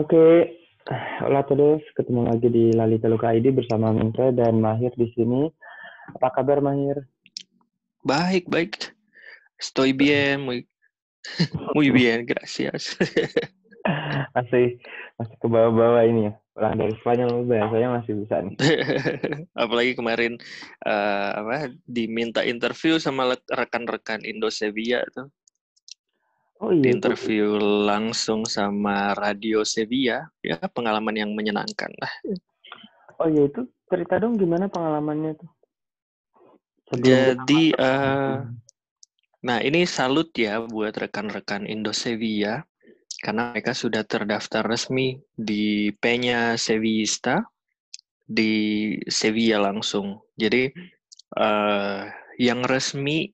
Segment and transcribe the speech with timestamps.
[0.00, 0.56] Oke,
[1.20, 1.84] hola todos.
[1.92, 5.44] Ketemu lagi di Lali Teluka ID bersama Mingke dan Mahir di sini.
[6.16, 7.04] Apa kabar Mahir?
[8.00, 8.96] Baik, baik.
[9.60, 10.64] Estoy bien, muy,
[11.76, 12.96] muy bien, gracias.
[14.36, 14.80] masih
[15.20, 16.34] masih ke bawah-bawah ini ya.
[16.56, 18.56] Pulang dari Spanyol bahasanya masih bisa nih.
[19.68, 20.40] Apalagi kemarin
[20.88, 25.28] uh, apa diminta interview sama rekan-rekan Indo Sevilla tuh.
[26.60, 26.92] Oh iya.
[26.92, 27.88] interview itu.
[27.88, 32.12] langsung sama Radio Sevilla, ya pengalaman yang menyenangkan lah.
[33.16, 35.50] Oh iya itu cerita dong gimana pengalamannya tuh.
[36.92, 38.44] Sebelum Jadi, uh,
[39.40, 42.60] nah ini salut ya buat rekan-rekan Indo Sevilla
[43.24, 47.40] karena mereka sudah terdaftar resmi di Peña Sevillista
[48.28, 50.20] di Sevilla langsung.
[50.36, 50.68] Jadi
[51.40, 52.04] uh,
[52.36, 53.32] yang resmi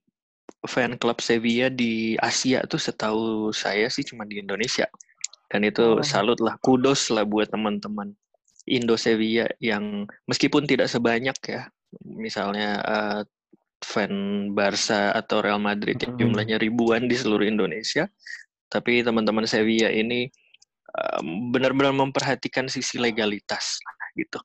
[0.67, 4.87] fan club Sevilla di Asia tuh setahu saya sih cuma di Indonesia.
[5.47, 6.03] Dan itu oh.
[6.03, 8.11] salut lah, kudos lah buat teman-teman
[8.67, 11.71] Indo Sevilla yang meskipun tidak sebanyak ya,
[12.03, 13.21] misalnya uh,
[13.79, 14.11] fan
[14.59, 18.11] Barca atau Real Madrid yang jumlahnya ribuan di seluruh Indonesia,
[18.67, 20.27] tapi teman-teman Sevilla ini
[20.99, 21.23] uh,
[21.55, 23.79] benar-benar memperhatikan sisi legalitas
[24.19, 24.43] gitu.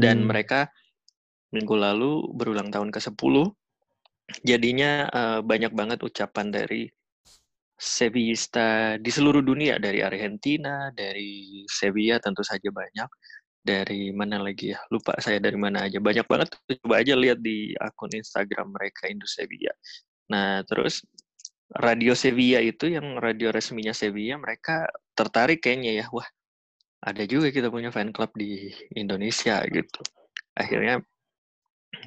[0.00, 0.72] Dan mereka
[1.52, 3.34] minggu lalu berulang tahun ke-10
[4.44, 6.88] jadinya uh, banyak banget ucapan dari
[7.80, 9.80] Sevillista di seluruh dunia.
[9.80, 13.08] Dari Argentina, dari Sevilla tentu saja banyak,
[13.64, 14.78] dari mana lagi ya?
[14.92, 15.96] Lupa saya dari mana aja.
[15.96, 16.48] Banyak banget.
[16.84, 19.72] Coba aja lihat di akun Instagram mereka Indo Sevilla.
[20.28, 21.00] Nah terus
[21.72, 24.84] radio Sevilla itu yang radio resminya Sevilla mereka
[25.16, 26.06] tertarik kayaknya ya.
[26.12, 26.28] Wah
[27.00, 30.00] ada juga kita punya fan club di Indonesia gitu.
[30.52, 31.00] Akhirnya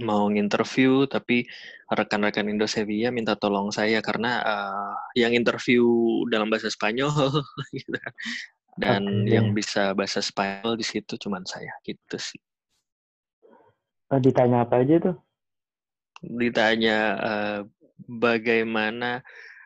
[0.02, 1.46] mau nginterview tapi
[1.92, 5.86] rekan-rekan Indo Sevilla minta tolong saya karena uh, yang interview
[6.32, 7.14] dalam bahasa Spanyol
[7.78, 8.00] gitu.
[8.80, 9.38] dan okay.
[9.38, 12.42] yang bisa bahasa Spanyol di situ cuma saya gitu sih.
[14.10, 15.18] Oh, ditanya apa aja tuh?
[16.22, 17.60] Ditanya uh,
[18.06, 19.22] bagaimana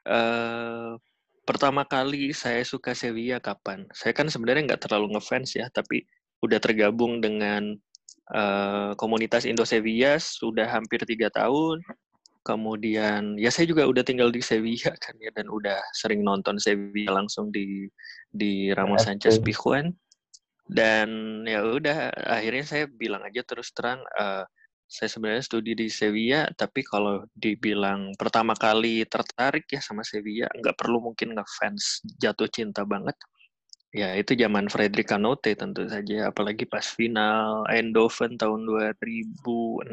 [0.08, 0.96] uh,
[1.48, 3.88] pertama kali saya suka Sevilla kapan?
[3.96, 6.04] Saya kan sebenarnya nggak terlalu ngefans ya, tapi
[6.44, 7.76] udah tergabung dengan
[8.34, 11.80] uh, komunitas Indo Sevilla sudah hampir tiga tahun.
[12.44, 17.20] Kemudian ya saya juga udah tinggal di Sevilla kan ya dan udah sering nonton Sevilla
[17.20, 17.92] langsung di
[18.32, 19.92] di Ramos Sanchez Pizjuan
[20.68, 24.44] dan ya udah akhirnya saya bilang aja terus terang uh,
[24.88, 30.80] saya sebenarnya studi di Sevilla tapi kalau dibilang pertama kali tertarik ya sama Sevilla nggak
[30.80, 33.16] perlu mungkin ngefans jatuh cinta banget
[33.98, 39.90] Ya, itu zaman Frederick Canote tentu saja, apalagi pas final Eindhoven tahun 2006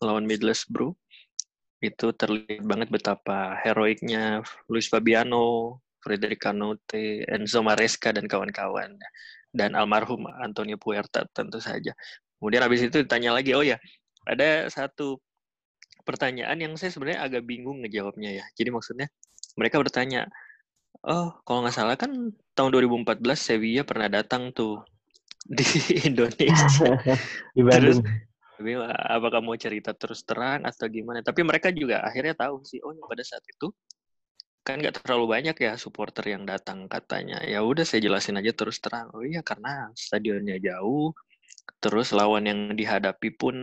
[0.00, 0.96] lawan Middlesbrough.
[1.84, 4.40] Itu terlihat banget betapa heroiknya
[4.72, 8.96] Luis Fabiano, Frederick Canote, Enzo Maresca dan kawan-kawan
[9.52, 11.92] dan almarhum Antonio Puerta tentu saja.
[12.40, 13.76] Kemudian habis itu ditanya lagi, oh ya,
[14.24, 15.20] ada satu
[16.08, 18.44] pertanyaan yang saya sebenarnya agak bingung ngejawabnya ya.
[18.56, 19.12] Jadi maksudnya
[19.60, 20.24] mereka bertanya,
[21.02, 24.84] Oh, kalau nggak salah kan tahun 2014 Sevilla pernah datang tuh
[25.58, 25.64] di
[26.06, 26.92] Indonesia.
[27.56, 28.00] di Bandung.
[28.02, 28.78] Terus,
[29.10, 31.24] apakah mau cerita terus terang atau gimana?
[31.24, 33.74] Tapi mereka juga akhirnya tahu sih, oh pada saat itu
[34.62, 37.42] kan nggak terlalu banyak ya supporter yang datang katanya.
[37.42, 39.10] Ya udah saya jelasin aja terus terang.
[39.10, 41.10] Oh iya karena stadionnya jauh,
[41.82, 43.56] Terus lawan yang dihadapi pun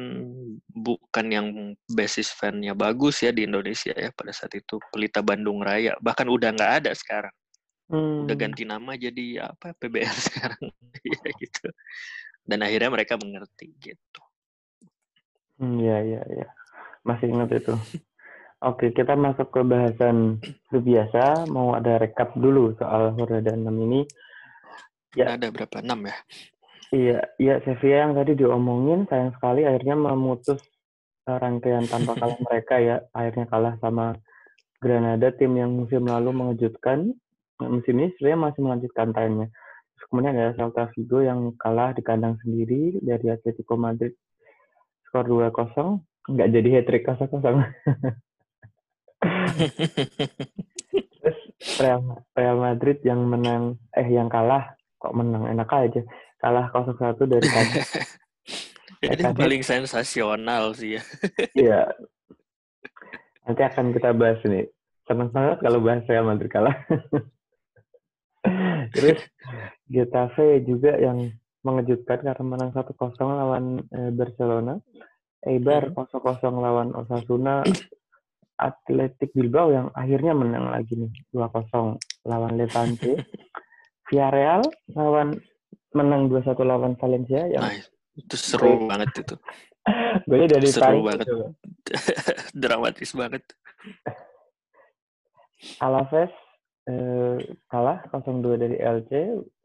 [0.67, 1.47] bukan yang
[1.87, 6.51] basis fan-nya bagus ya di Indonesia ya pada saat itu Pelita Bandung Raya bahkan udah
[6.51, 7.31] nggak ada sekarang
[7.87, 8.27] hmm.
[8.27, 10.67] udah ganti nama jadi apa PBR sekarang
[10.99, 11.71] ya gitu
[12.43, 14.21] dan akhirnya mereka mengerti gitu.
[15.59, 16.47] Hmm, ya ya ya
[17.05, 17.75] masih ingat itu.
[18.59, 24.01] Oke kita masuk ke bahasan biasa mau ada rekap dulu soal Hora dan 6 ini.
[25.15, 25.39] Ya.
[25.39, 25.79] Ada berapa?
[25.79, 26.17] 6 ya?
[26.89, 30.57] Iya, iya Sevilla yang tadi diomongin sayang sekali akhirnya memutus
[31.29, 33.05] uh, rangkaian tanpa kalah mereka ya.
[33.13, 34.17] Akhirnya kalah sama
[34.81, 37.13] Granada tim yang musim lalu mengejutkan.
[37.61, 39.53] Nah, musim ini sebenarnya masih melanjutkan trennya.
[39.93, 44.17] Terus kemudian ada Celta Vigo yang kalah di kandang sendiri dari Atletico Madrid
[45.05, 45.53] skor 2-0.
[46.25, 47.37] Nggak jadi hat-trick 0-0.
[51.19, 51.37] Terus
[51.77, 52.01] Real,
[52.33, 56.01] Real Madrid yang menang, eh yang kalah, kok menang enak aja
[56.39, 57.79] kalah 0-1 dari tadi.
[58.99, 61.03] Ini yang paling sensasional sih ya.
[61.55, 61.81] Iya.
[63.47, 64.67] Nanti akan kita bahas nih.
[65.07, 66.75] Senang banget kalau bahas Real Madrid kalah.
[68.95, 69.19] Terus
[69.87, 71.31] Getafe juga yang
[71.63, 74.79] mengejutkan karena menang 1-0 lawan eh, Barcelona.
[75.47, 76.59] Eibar 0-0 hmm.
[76.59, 77.63] lawan Osasuna.
[78.59, 81.95] Atletik Bilbao yang akhirnya menang lagi nih 2-0
[82.27, 83.15] lawan Levante.
[84.11, 84.65] Villarreal
[84.97, 85.37] lawan
[85.93, 87.73] menang 2-1 lawan Valencia yang nah,
[88.19, 89.35] itu seru gue, banget itu.
[90.29, 91.27] gue dari seru banget.
[92.61, 93.43] Dramatis banget.
[95.85, 96.31] Alaves
[96.87, 97.37] eh,
[97.71, 99.11] kalah 0-2 dari LC.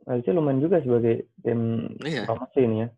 [0.04, 2.28] LC lumayan juga sebagai tim iya.
[2.28, 2.88] promosi ini ya.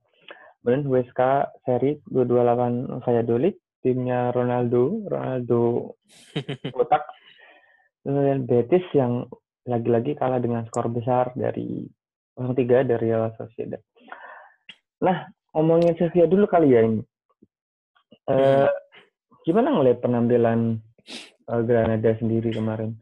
[0.61, 1.21] Kemudian WSK
[1.63, 2.75] seri 2-2 lawan
[3.07, 3.55] Valladolid,
[3.87, 5.95] timnya Ronaldo, Ronaldo
[6.75, 7.07] botak.
[8.03, 9.31] Kemudian Betis yang
[9.67, 11.87] lagi-lagi kalah dengan skor besar dari
[12.37, 13.81] 0-3 dari Real Sociedad.
[15.03, 17.03] Nah, ngomongin Sevilla dulu kali ya ini.
[18.27, 18.69] Uh,
[19.47, 20.79] gimana ngeliat penampilan
[21.49, 22.97] uh, Granada sendiri kemarin?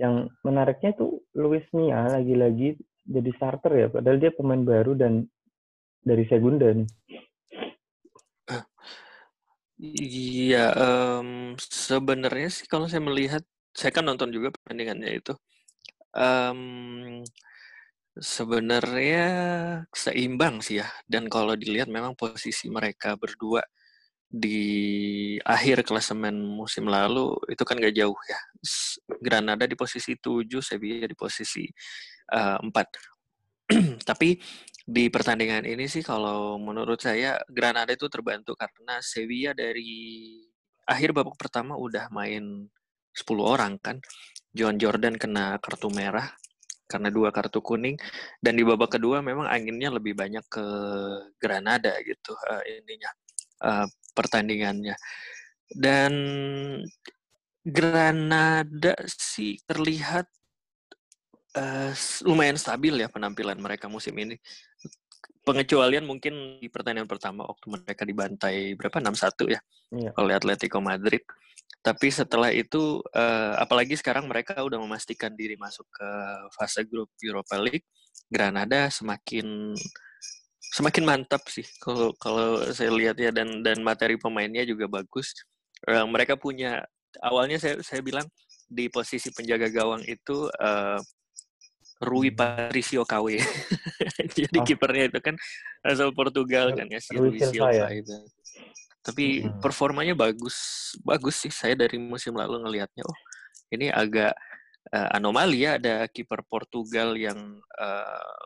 [0.00, 5.28] Yang menariknya tuh Luis Mia lagi-lagi jadi starter ya, padahal dia pemain baru dan
[6.04, 6.88] dari Segunda nih.
[9.78, 15.38] Iya, um, sebenarnya sih kalau saya melihat saya kan nonton juga pertandingannya itu.
[16.10, 17.22] Um,
[18.18, 19.26] sebenarnya
[19.94, 20.88] seimbang sih ya.
[21.06, 23.62] Dan kalau dilihat memang posisi mereka berdua
[24.28, 28.40] di akhir klasemen musim lalu itu kan gak jauh ya.
[29.22, 31.64] Granada di posisi 7, Sevilla di posisi
[32.34, 32.70] uh, 4.
[34.08, 34.36] Tapi
[34.88, 40.40] di pertandingan ini sih kalau menurut saya Granada itu terbantu karena Sevilla dari
[40.88, 42.68] akhir babak pertama udah main
[43.12, 43.96] 10 orang kan.
[44.52, 46.32] John Jordan kena kartu merah
[46.88, 48.00] karena dua kartu kuning.
[48.40, 50.64] Dan di babak kedua memang anginnya lebih banyak ke
[51.36, 53.10] Granada gitu uh, ininya
[53.62, 53.86] uh,
[54.16, 54.96] pertandingannya.
[55.68, 56.12] Dan
[57.60, 60.24] Granada sih terlihat
[61.60, 61.92] uh,
[62.24, 64.40] lumayan stabil ya penampilan mereka musim ini.
[65.44, 69.00] Pengecualian mungkin di pertandingan pertama waktu mereka dibantai berapa?
[69.00, 69.60] 6-1 ya
[69.96, 70.10] iya.
[70.20, 71.24] oleh Atletico Madrid
[71.78, 76.10] tapi setelah itu, uh, apalagi sekarang mereka udah memastikan diri masuk ke
[76.58, 77.86] fase grup Europa League,
[78.28, 79.72] Granada semakin
[80.68, 85.32] semakin mantap sih kalau kalau saya lihat ya dan dan materi pemainnya juga bagus.
[85.86, 86.82] Uh, mereka punya
[87.22, 88.26] awalnya saya saya bilang
[88.68, 91.00] di posisi penjaga gawang itu uh,
[92.04, 92.36] Rui hmm.
[92.36, 93.38] Patricio KW.
[94.38, 94.66] Jadi oh.
[94.66, 95.34] kipernya itu kan
[95.86, 97.88] asal Portugal kan ya si Rui Silva ya.
[97.94, 98.12] itu
[99.08, 99.64] tapi hmm.
[99.64, 101.48] performanya bagus bagus sih.
[101.48, 103.18] Saya dari musim lalu ngelihatnya oh
[103.72, 104.36] ini agak
[104.92, 108.36] uh, anomali ya ada kiper Portugal yang uh,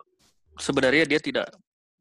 [0.63, 1.51] sebenarnya dia tidak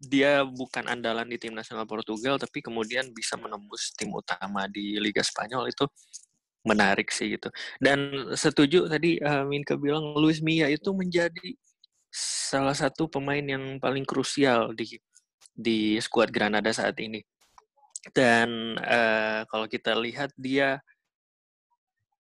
[0.01, 5.25] dia bukan andalan di tim nasional Portugal tapi kemudian bisa menembus tim utama di Liga
[5.25, 5.73] Spanyol.
[5.73, 5.89] Itu
[6.61, 7.49] menarik sih gitu.
[7.81, 11.57] Dan setuju tadi uh, Minka bilang Luis Mia itu menjadi
[12.13, 15.01] salah satu pemain yang paling krusial di
[15.49, 17.23] di skuad Granada saat ini
[18.09, 20.81] dan uh, kalau kita lihat dia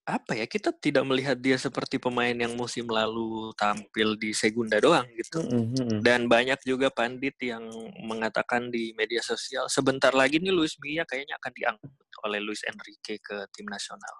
[0.01, 5.05] apa ya kita tidak melihat dia seperti pemain yang musim lalu tampil di Segunda doang
[5.13, 5.45] gitu.
[5.45, 6.01] Mm-hmm.
[6.01, 7.69] dan banyak juga pandit yang
[8.01, 11.93] mengatakan di media sosial sebentar lagi nih Luis Milla kayaknya akan diangkut
[12.25, 14.15] oleh Luis Enrique ke tim nasional.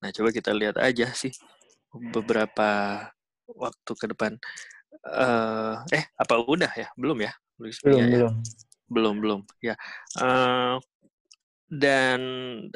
[0.00, 1.32] Nah coba kita lihat aja sih
[1.92, 3.04] beberapa
[3.52, 4.32] waktu ke depan.
[5.04, 6.88] Uh, eh apa udah ya?
[6.96, 8.67] Belum ya Luis belum Milla, belum ya?
[8.88, 9.40] Belum belum.
[9.62, 9.76] Ya
[10.20, 10.80] uh,
[11.68, 12.20] dan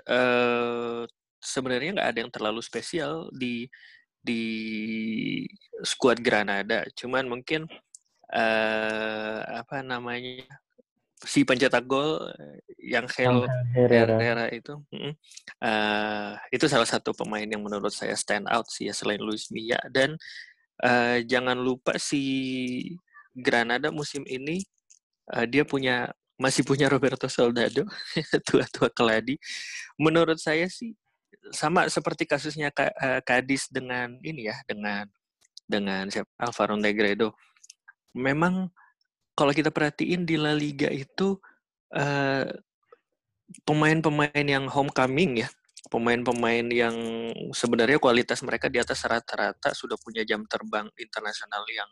[0.05, 1.09] uh,
[1.41, 3.67] sebenarnya nggak ada yang terlalu spesial di
[4.23, 4.45] di
[5.83, 6.87] skuad Granada.
[6.95, 7.67] Cuman mungkin
[8.31, 10.47] uh, apa namanya
[11.23, 12.31] si pencetak gol
[12.83, 14.19] yang Hel Herrera.
[14.19, 14.75] Herrera itu
[15.63, 19.79] uh, itu salah satu pemain yang menurut saya stand out sih ya selain Luis Milla.
[19.91, 20.15] Dan
[20.83, 22.95] uh, jangan lupa si
[23.33, 24.63] Granada musim ini
[25.33, 27.87] uh, dia punya masih punya Roberto Soldado,
[28.49, 29.39] tua-tua keladi.
[29.95, 30.97] Menurut saya sih
[31.55, 32.75] sama seperti kasusnya
[33.23, 35.07] Kadis eh, dengan ini ya, dengan
[35.67, 37.35] dengan Alvaro Negredo.
[38.19, 38.69] Memang
[39.33, 41.39] kalau kita perhatiin di La Liga itu
[41.95, 42.47] eh,
[43.63, 45.49] pemain-pemain yang homecoming ya,
[45.89, 46.97] pemain-pemain yang
[47.55, 51.91] sebenarnya kualitas mereka di atas rata-rata sudah punya jam terbang internasional yang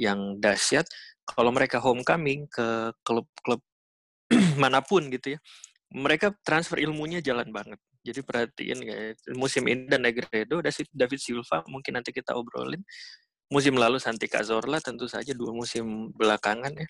[0.00, 0.88] yang dahsyat.
[1.22, 3.62] Kalau mereka homecoming ke klub-klub
[4.62, 5.40] mana pun gitu ya
[5.92, 7.78] mereka transfer ilmunya jalan banget.
[8.02, 8.98] Jadi perhatiin ya
[9.38, 10.58] musim ini dan Negredo
[10.90, 12.80] David Silva mungkin nanti kita obrolin.
[13.52, 16.88] Musim lalu Santi Cazorla tentu saja dua musim belakangan ya.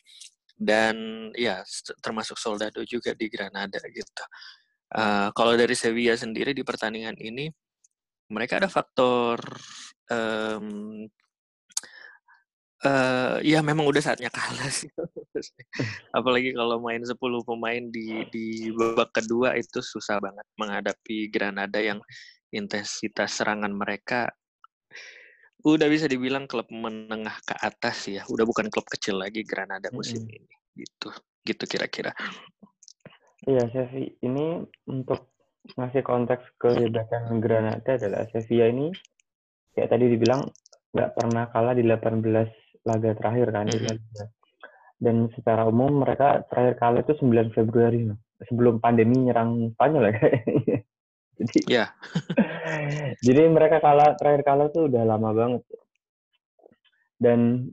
[0.54, 0.96] Dan
[1.34, 1.60] ya
[1.98, 4.24] termasuk Soldado juga di Granada gitu.
[4.92, 7.50] Uh, kalau dari Sevilla sendiri di pertandingan ini
[8.30, 9.40] mereka ada faktor
[10.08, 11.08] um,
[12.86, 14.90] uh, ya memang udah saatnya kalah sih.
[16.18, 22.02] Apalagi kalau main 10 pemain di di babak kedua itu susah banget menghadapi Granada yang
[22.52, 24.28] intensitas serangan mereka
[25.62, 28.22] udah bisa dibilang klub menengah ke atas ya.
[28.26, 30.36] Udah bukan klub kecil lagi Granada musim Mm-mm.
[30.36, 30.54] ini.
[30.74, 31.08] Gitu.
[31.46, 32.10] Gitu kira-kira.
[33.42, 35.34] Iya, Sevilla ini untuk
[35.78, 38.90] ngasih konteks kehebatan Granada adalah Sevilla ini
[39.74, 40.42] kayak tadi dibilang
[40.92, 43.96] nggak pernah kalah di 18 laga terakhir kan Mm-mm.
[43.96, 44.24] Liga.
[45.02, 48.06] Dan secara umum mereka terakhir kalah itu 9 Februari
[48.46, 50.78] sebelum pandemi nyerang Spanyol ya kayaknya.
[51.42, 51.86] Jadi Ya.
[53.26, 55.62] jadi mereka kalah terakhir kalah tuh udah lama banget.
[57.16, 57.72] Dan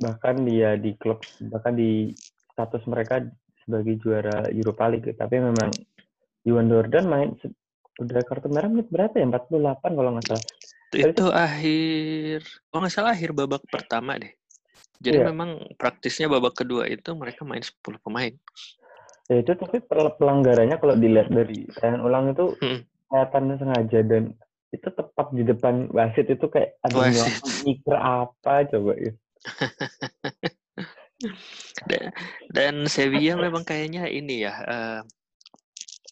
[0.00, 1.20] bahkan dia di klub
[1.52, 2.14] bahkan di
[2.54, 3.20] status mereka
[3.66, 5.68] sebagai juara Europa League tapi memang
[6.48, 7.30] Iwan Jordan main
[8.00, 10.44] udah kartu merah menit berapa ya 48 kalau nggak salah
[10.90, 14.34] Itu akhir, kalau nggak salah akhir babak pertama deh.
[15.00, 15.32] Jadi Iya.
[15.32, 18.36] memang praktisnya babak kedua itu mereka main 10 pemain.
[19.30, 22.82] ya itu tapi pel- pelanggarannya kalau dilihat dari tayangan ulang itu Hmm.
[23.06, 24.34] kelihatannya sengaja dan
[24.74, 27.14] itu tepat di depan wasit itu kayak ada
[27.62, 29.12] mikir apa coba ya
[31.86, 32.10] Da-
[32.50, 35.00] Dan Sevilla memang kayaknya ini ya, eh,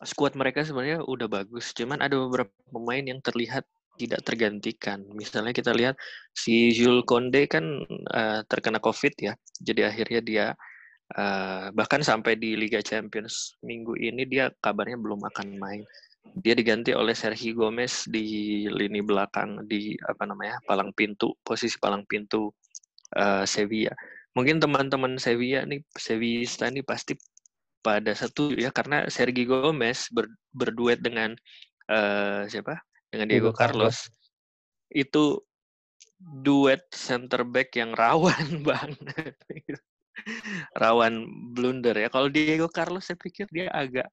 [0.05, 1.75] skuad mereka sebenarnya udah bagus.
[1.75, 3.67] Cuman ada beberapa pemain yang terlihat
[3.99, 5.03] tidak tergantikan.
[5.13, 5.99] Misalnya kita lihat
[6.31, 7.65] si Jules Konde kan
[8.15, 9.35] eh, terkena COVID ya.
[9.59, 10.47] Jadi akhirnya dia
[11.19, 15.83] eh, bahkan sampai di Liga Champions minggu ini dia kabarnya belum akan main.
[16.39, 22.07] Dia diganti oleh Sergio Gomez di lini belakang di apa namanya palang pintu posisi palang
[22.07, 22.55] pintu
[23.19, 23.93] eh, Sevilla.
[24.39, 27.19] Mungkin teman-teman Sevilla nih Sevillista nih pasti
[27.83, 31.35] pada satu ya karena Sergio Gomez ber- berduet dengan
[31.89, 32.88] eh, siapa?
[33.09, 34.09] Dengan Diego Diego Carlos.
[34.93, 35.45] Itu
[36.19, 39.35] duet center back yang rawan banget.
[40.75, 41.25] rawan
[41.55, 42.11] blunder ya.
[42.11, 44.11] Kalau Diego Carlos saya pikir dia agak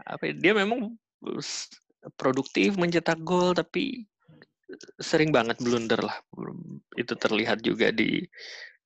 [0.00, 0.96] apa ya, dia memang
[2.16, 4.08] produktif mencetak gol tapi
[5.02, 6.16] sering banget blunder lah.
[6.94, 8.22] Itu terlihat juga di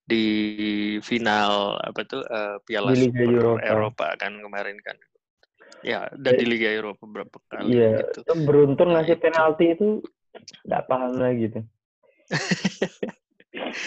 [0.04, 0.25] di
[1.00, 3.64] final apa tuh eh, Piala Super Eropa.
[3.64, 4.97] Eropa kan kemarin kan.
[5.85, 8.25] Ya, dan di Liga Eropa beberapa kali iya gitu.
[8.25, 10.00] itu beruntung Nah, ngasih penalti itu
[10.64, 11.64] nggak paham lagi tuh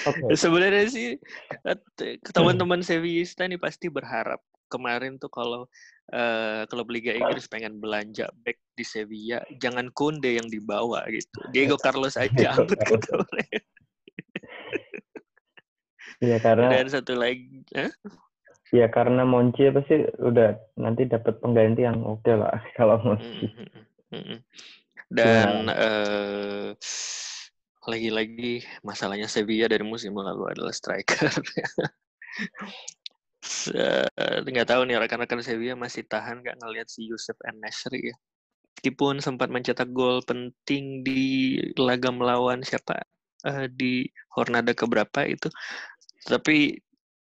[0.08, 1.18] oke Sebenarnya sih
[1.66, 1.77] eh,
[2.32, 4.39] teman-teman Sevillista nih pasti berharap
[4.70, 5.66] kemarin tuh kalau
[6.13, 11.39] eh, klub Liga Inggris pengen belanja back di Sevilla, jangan Konde yang dibawa gitu.
[11.56, 12.80] Diego Carlos aja angkut
[13.32, 13.60] mereka.
[16.18, 17.94] Iya karena Dan satu lagi, eh?
[18.75, 23.47] Ya karena Monchi pasti udah nanti dapat pengganti yang oke lah kalau Monchi.
[23.47, 24.39] Mm, mm, mm, mm.
[25.07, 26.75] Dan eh,
[27.88, 31.31] lagi-lagi masalahnya Sevilla dari musim lalu adalah striker.
[34.43, 38.15] Nggak tahu nih rekan-rekan Sevilla masih tahan nggak ngelihat si Yusuf N Nesri ya.
[38.77, 43.00] Meskipun sempat mencetak gol penting di laga melawan siapa
[43.47, 44.05] eh, di
[44.36, 45.50] Hornada keberapa itu,
[46.27, 46.77] tapi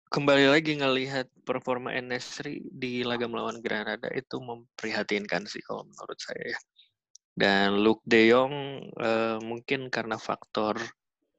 [0.07, 6.19] kembali lagi ngelihat performa N Nesri di laga melawan Granada itu memprihatinkan sih kalau menurut
[6.19, 6.59] saya ya.
[7.37, 8.53] Dan Luke De Jong
[8.97, 10.79] eh, mungkin karena faktor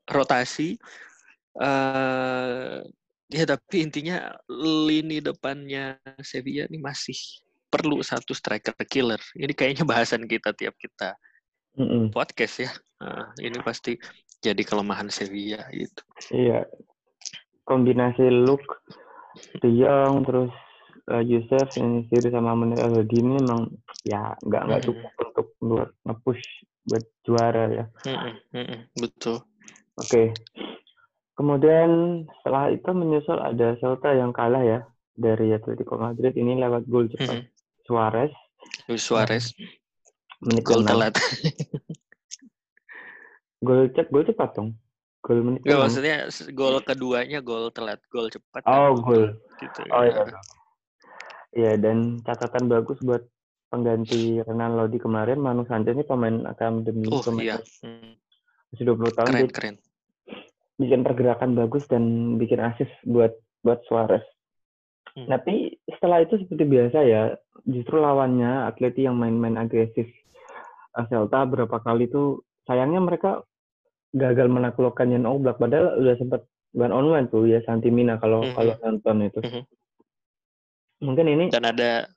[0.09, 0.79] rotasi
[1.59, 2.79] eh
[3.29, 7.19] ya tapi intinya lini depannya Sevilla ini masih
[7.69, 9.21] perlu satu striker killer.
[9.37, 11.13] Ini kayaknya bahasan kita tiap kita
[11.77, 12.09] Mm-mm.
[12.15, 12.73] podcast ya.
[13.03, 13.99] Nah, ini pasti
[14.41, 16.03] jadi kelemahan Sevilla gitu.
[16.33, 16.65] Iya
[17.69, 18.65] kombinasi look
[19.61, 20.53] De Jong terus
[21.13, 23.69] uh, Yusuf ini sendiri sama Menir Aldini memang
[24.09, 24.97] ya nggak nggak Mm-mm.
[24.97, 26.45] cukup untuk buat nge-push
[26.89, 27.85] buat juara ya.
[28.09, 29.45] Mm-mm, mm-mm, betul.
[30.01, 30.33] Oke.
[31.37, 34.81] Kemudian setelah itu menyusul ada Celta yang kalah ya
[35.15, 37.47] dari Atletico Madrid ini lewat gol cepat Mhm.
[37.87, 38.33] Suarez
[38.91, 39.45] Luis Suarez
[40.41, 41.15] menit gol telat.
[43.63, 44.79] Gol cep gol cepat dong.
[45.29, 45.85] Gol menit Nggak ke-enam.
[45.85, 46.17] maksudnya
[46.51, 48.65] gol keduanya gol telat, gol cepat.
[48.65, 49.25] kan Oh, untuk gol.
[49.59, 49.81] Gitu.
[49.91, 50.25] Oh iya.
[51.51, 53.25] Iya dan catatan bagus buat
[53.69, 57.57] pengganti Renan Lodi kemarin Manu Sanchez ini pemain akademi Oh pemain iya.
[57.81, 58.17] Hmm,
[58.71, 59.77] masih 20 tahun Keren dia keren.
[60.79, 62.05] bikin pergerakan bagus dan
[62.37, 64.25] bikin assist buat buat Suarez.
[65.11, 65.27] Hmm.
[65.27, 67.23] Tapi setelah itu seperti biasa ya,
[67.65, 70.07] justru lawannya Atleti yang main-main agresif.
[70.91, 73.43] Eh, Celta berapa kali tuh sayangnya mereka
[74.17, 78.55] gagal menaklukkan Jan Oblak padahal udah sempat one on one tuh ya Santimina kalau Mhm.
[78.57, 79.41] kalau nonton itu.
[79.45, 79.63] Mhm.
[80.99, 82.09] Mungkin ini Dan ada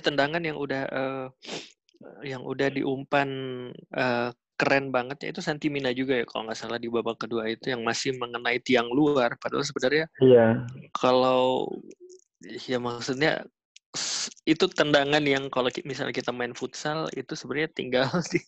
[0.00, 1.26] tendangan yang udah eh,
[2.26, 3.28] yang udah diumpan
[3.74, 7.74] eh, keren banget ya itu Santimina juga ya kalau nggak salah di babak kedua itu
[7.74, 10.62] yang masih mengenai tiang luar padahal sebenarnya iya
[10.94, 11.66] kalau
[12.70, 13.42] ya maksudnya
[14.52, 18.42] itu tendangan yang kalau misalnya kita main futsal itu sebenarnya tinggal di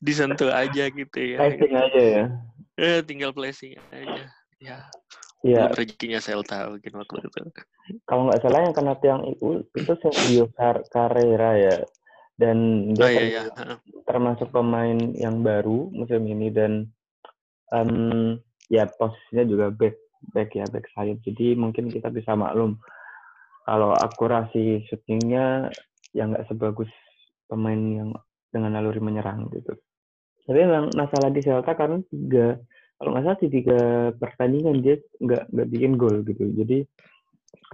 [0.00, 1.38] disentuh aja gitu ya.
[1.40, 2.24] Placing aja ya.
[2.80, 4.24] Eh, tinggal placing aja.
[4.60, 4.78] Ya.
[5.44, 5.68] Iya.
[5.68, 7.40] Belum rezekinya Celta mungkin waktu itu.
[8.08, 11.76] Kalau nggak salah yang kena tiang itu itu Sergio Car Carrera ya.
[12.34, 13.42] Dan dia Oh iya iya.
[14.08, 16.88] termasuk pemain yang baru musim ini dan
[17.70, 18.40] um,
[18.72, 19.94] ya posisinya juga back
[20.32, 21.20] back ya back sayap.
[21.22, 22.80] Jadi mungkin kita bisa maklum
[23.64, 25.72] kalau akurasi shootingnya
[26.12, 26.88] yang nggak sebagus
[27.48, 28.10] pemain yang
[28.52, 29.74] dengan naluri menyerang gitu.
[30.44, 32.60] Tapi memang masalah di Celta karena tiga
[33.00, 33.80] kalau nggak salah di tiga
[34.14, 36.44] pertandingan dia nggak nggak bikin gol gitu.
[36.54, 36.86] Jadi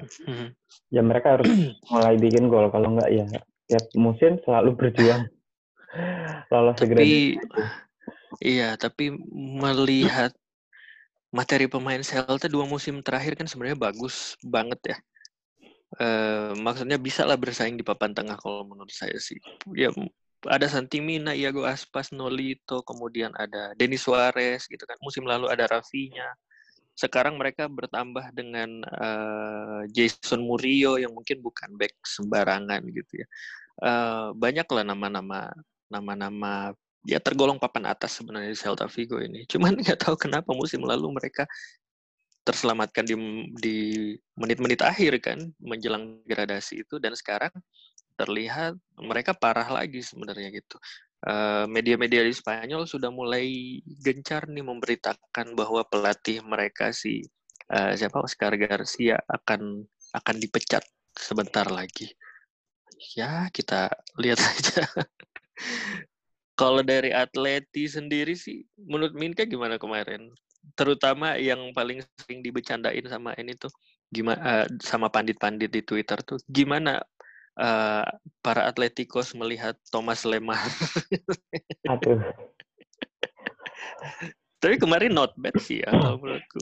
[0.01, 0.57] Mhm.
[0.95, 1.51] ya mereka harus
[1.93, 3.27] mulai bikin gol kalau nggak ya
[3.69, 5.29] tiap musim selalu berjuang
[6.49, 7.03] lolos segera.
[7.03, 7.39] Tapi
[8.41, 10.33] iya, tapi melihat
[11.31, 14.97] materi pemain Celta dua musim terakhir kan sebenarnya bagus banget ya.
[15.99, 19.43] Eh, maksudnya bisa lah bersaing di papan tengah kalau menurut saya sih.
[19.75, 19.91] Ya
[20.47, 24.97] ada Santimina, Iago Aspas, Nolito, kemudian ada Denis Suarez gitu kan.
[25.03, 26.31] Musim lalu ada Rafinya.
[26.95, 33.27] Sekarang mereka bertambah dengan uh, Jason Murillo yang mungkin bukan back sembarangan gitu ya.
[33.81, 35.49] Uh, banyak lah nama-nama
[35.89, 36.77] nama-nama
[37.09, 39.45] ya tergolong papan atas sebenarnya di Celta Vigo ini.
[39.49, 41.49] Cuman nggak tahu kenapa musim lalu mereka
[42.45, 43.15] terselamatkan di
[43.61, 43.79] di
[44.35, 47.53] menit-menit akhir kan menjelang gradasi itu dan sekarang
[48.17, 50.77] terlihat mereka parah lagi sebenarnya gitu.
[51.69, 57.25] Media-media uh, di Spanyol sudah mulai gencar nih memberitakan bahwa pelatih mereka si
[57.73, 59.85] uh, siapa Oscar Garcia akan
[60.17, 60.85] akan dipecat
[61.17, 62.13] sebentar lagi.
[63.17, 64.85] Ya kita lihat saja.
[66.57, 70.29] Kalau dari Atleti sendiri sih, menurut Minka gimana kemarin?
[70.77, 73.73] Terutama yang paling sering dibecandain sama ini tuh,
[74.09, 77.01] gimana uh, sama pandit-pandit di Twitter tuh, gimana
[77.61, 78.07] uh,
[78.41, 80.61] para Atleticos melihat Thomas Lemar.
[81.89, 82.21] Aduh.
[84.61, 86.61] Tapi kemarin not bad sih ya kalau menurutku.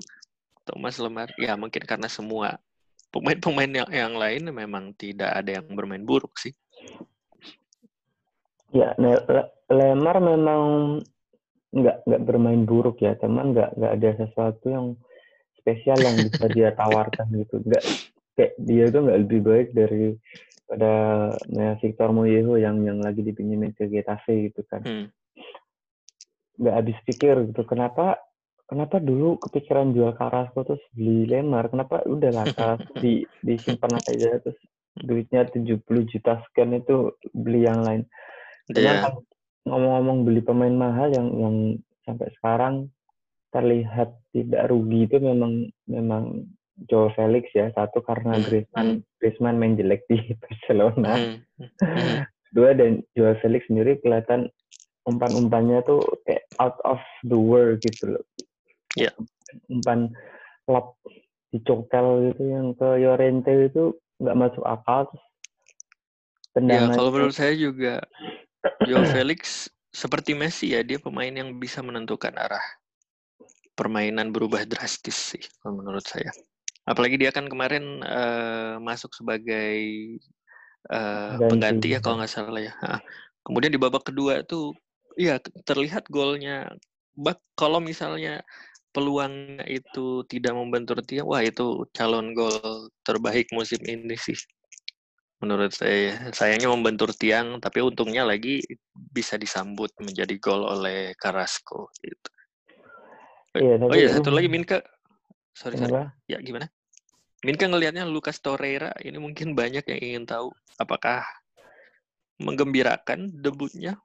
[0.67, 2.61] Thomas Lemar, ya mungkin karena semua
[3.09, 6.53] pemain-pemain yang, yang lain memang tidak ada yang bermain buruk sih.
[8.69, 8.93] Ya,
[9.73, 10.63] Lemar memang
[11.69, 14.87] nggak nggak bermain buruk ya, teman nggak nggak ada sesuatu yang
[15.61, 17.61] spesial yang bisa dia tawarkan gitu.
[17.61, 17.85] Nggak
[18.39, 20.17] kayak dia tuh nggak lebih baik dari
[20.69, 20.93] pada
[21.49, 24.81] ya, Victor Moyeho yang yang lagi dipinjemin ke Getafe gitu kan.
[24.85, 25.07] Hmm.
[26.57, 27.63] Nggak habis pikir gitu.
[27.69, 28.17] Kenapa
[28.65, 31.69] kenapa dulu kepikiran jual Carrasco terus beli Lemar?
[31.69, 34.57] Kenapa udah lah Carrasco di disimpan aja terus
[34.99, 38.03] duitnya 70 juta sekian itu beli yang lain.
[38.73, 39.15] Cuman Yeah.
[39.66, 41.57] Ngomong-ngomong beli pemain mahal yang yang
[42.07, 42.75] sampai sekarang
[43.51, 46.47] terlihat tidak rugi itu memang memang
[46.87, 47.73] Joe Felix ya.
[47.75, 51.16] Satu karena Hmm, Griezmann Griezmann main jelek di Barcelona.
[51.16, 51.35] Hmm,
[51.83, 52.16] hmm,
[52.55, 54.53] dua dan Joe Felix sendiri kelihatan
[55.09, 58.25] umpan-umpannya tuh kayak out of the world gitu loh.
[58.97, 59.12] Iya.
[59.73, 60.12] umpan
[60.68, 60.97] klub
[61.49, 65.25] dicokel gitu yang ke Llorente itu nggak masuk akal terus
[66.49, 68.03] Ya, tendangan kalau menurut saya juga
[68.87, 72.62] Joao Felix seperti Messi ya, dia pemain yang bisa menentukan arah
[73.79, 76.35] permainan berubah drastis sih menurut saya.
[76.83, 79.79] Apalagi dia kan kemarin eh, masuk sebagai
[80.88, 81.47] Ganti.
[81.47, 82.75] pengganti ya kalau nggak salah ya.
[82.81, 82.99] Ha.
[83.44, 84.75] Kemudian di babak kedua tuh,
[85.14, 86.73] ya terlihat golnya.
[87.18, 88.42] Bak kalau misalnya
[88.94, 94.38] peluangnya itu tidak membentur tiang, wah itu calon gol terbaik musim ini sih
[95.38, 96.31] menurut saya.
[96.35, 102.31] Sayangnya membentur tiang, tapi untungnya lagi bisa disambut menjadi gol oleh Carrasco gitu.
[103.59, 104.85] Iya, Oh iya, satu lagi Minka.
[105.57, 106.07] Sorry, sorry.
[106.31, 106.70] Ya, gimana?
[107.42, 111.22] Minka ngelihatnya Lucas Torreira ini mungkin banyak yang ingin tahu apakah
[112.42, 113.98] menggembirakan debutnya.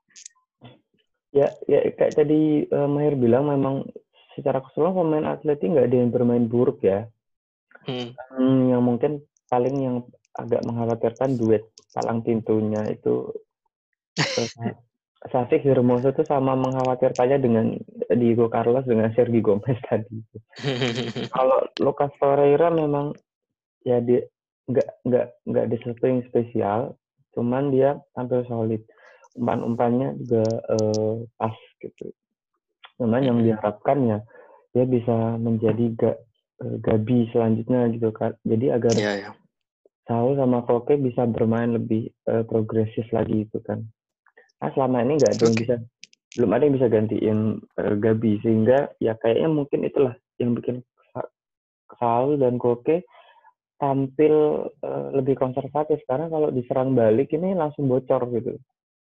[1.34, 3.90] Ya, ya kayak tadi uh, Mahir bilang memang
[4.38, 7.10] secara keseluruhan pemain Atleti nggak ada yang bermain buruk ya.
[7.90, 8.14] Hmm.
[8.38, 9.98] Hmm, yang mungkin paling yang
[10.38, 13.30] agak mengkhawatirkan duet palang pintunya itu
[15.32, 17.66] Safik Hermoso itu sama mengkhawatirkannya dengan
[18.12, 20.20] Diego Carlos dengan Sergio Gomez tadi.
[21.32, 23.16] Kalau Lucas Torreira memang
[23.88, 24.28] ya dia
[24.68, 26.80] nggak nggak nggak ada sesuatu yang spesial,
[27.36, 28.84] cuman dia tampil solid.
[29.34, 32.12] Umpan-umpannya juga uh, pas gitu.
[33.00, 34.18] Cuman yang diharapkan ya
[34.76, 36.12] dia bisa menjadi ga,
[36.62, 38.36] uh, Gabi selanjutnya gitu kan.
[38.44, 39.32] Jadi agar ya, ya.
[40.04, 43.80] Saul sama Koke bisa bermain lebih uh, progresif lagi itu kan.
[44.60, 45.76] Nah, selama ini nggak ada yang bisa
[46.34, 47.40] belum ada yang bisa gantiin
[47.78, 50.82] uh, Gabi sehingga ya kayaknya mungkin itulah yang bikin
[51.14, 51.32] Sa-
[52.02, 53.06] Saul dan Koke
[53.78, 58.56] tampil uh, lebih konservatif karena kalau diserang balik ini langsung bocor gitu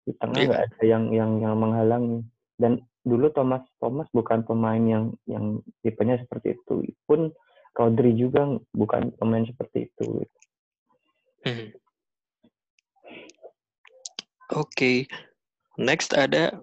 [0.06, 0.46] di tengah iya.
[0.46, 0.70] nggak yeah.
[0.70, 2.20] ada yang yang yang menghalangi
[2.58, 7.30] dan dulu Thomas Thomas bukan pemain yang yang tipenya seperti itu pun
[7.76, 10.24] Rodri juga bukan pemain seperti itu
[11.46, 11.70] hmm.
[14.52, 15.06] oke okay.
[15.78, 16.58] next ada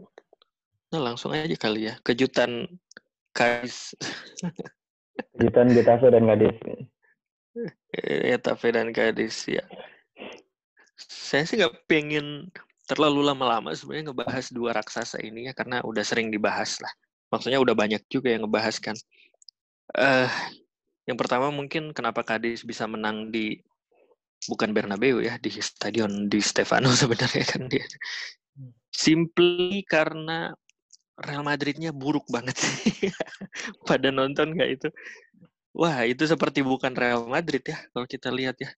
[0.91, 2.67] nah langsung aja kali ya kejutan
[3.34, 3.98] Kais
[5.39, 6.58] kejutan Getafe dan Cadiz
[7.96, 9.63] Getafe dan Cadiz ya
[11.34, 12.54] saya sih nggak pengen
[12.86, 16.91] terlalu lama-lama sebenarnya ngebahas dua raksasa ini ya karena udah sering dibahas lah.
[17.34, 18.93] Maksudnya udah banyak juga yang ngebahas kan.
[19.98, 20.30] Uh,
[21.10, 23.60] yang pertama mungkin kenapa Kadis bisa menang di
[24.49, 27.86] bukan Bernabeu ya di stadion di Stefano sebenarnya kan dia.
[28.93, 30.53] Simply karena
[31.13, 33.10] Real Madridnya buruk banget sih.
[33.89, 34.89] Pada nonton nggak itu?
[35.73, 38.69] Wah, itu seperti bukan Real Madrid ya kalau kita lihat ya.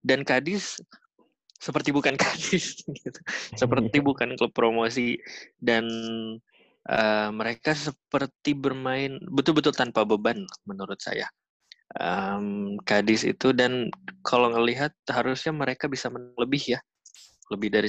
[0.00, 0.80] Dan Kadis
[1.58, 3.20] seperti bukan Kadis gitu.
[3.58, 5.18] seperti bukan klub promosi
[5.58, 5.84] dan
[6.86, 11.26] uh, mereka seperti bermain betul-betul tanpa beban menurut saya
[11.96, 13.88] um, Kadis itu dan
[14.20, 16.80] kalau ngelihat harusnya mereka bisa lebih ya.
[17.48, 17.88] Lebih dari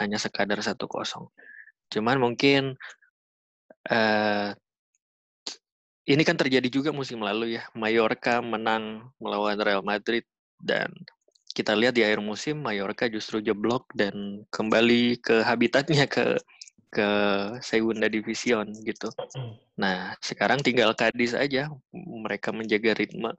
[0.00, 1.28] hanya sekadar satu kosong.
[1.92, 2.72] Cuman mungkin
[3.92, 4.50] uh,
[6.06, 7.68] ini kan terjadi juga musim lalu ya.
[7.76, 10.24] Mallorca menang melawan Real Madrid
[10.56, 10.88] dan
[11.52, 16.40] kita lihat di akhir musim Mallorca justru jeblok dan kembali ke habitatnya ke
[16.90, 17.10] ke
[17.60, 19.10] Segunda Division gitu.
[19.76, 23.34] Nah, sekarang tinggal Kadis aja mereka menjaga ritme.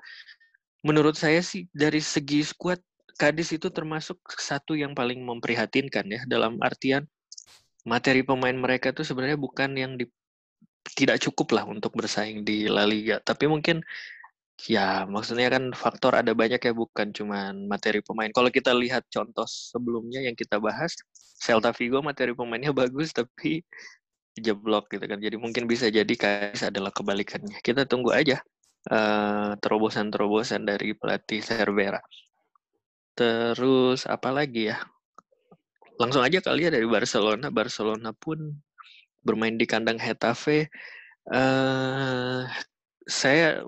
[0.85, 2.79] Menurut saya sih dari segi skuad
[3.17, 7.09] Kadis itu termasuk satu yang paling memprihatinkan ya dalam artian
[7.81, 10.05] materi pemain mereka tuh sebenarnya bukan yang di,
[10.93, 13.81] tidak cukup lah untuk bersaing di La Liga, tapi mungkin
[14.65, 18.33] Ya, maksudnya kan faktor ada banyak ya, bukan cuma materi pemain.
[18.33, 20.97] Kalau kita lihat contoh sebelumnya yang kita bahas,
[21.37, 23.61] Celta Vigo materi pemainnya bagus tapi
[24.33, 25.21] jeblok gitu kan.
[25.21, 27.61] Jadi mungkin bisa jadi Kais adalah kebalikannya.
[27.61, 28.41] Kita tunggu aja
[28.89, 32.01] uh, terobosan-terobosan dari pelatih Cervera.
[33.13, 34.77] Terus apa lagi ya?
[36.01, 37.49] Langsung aja kali ya dari Barcelona.
[37.53, 38.57] Barcelona pun
[39.21, 40.69] bermain di kandang Hetafe.
[41.29, 42.45] Uh,
[43.09, 43.61] saya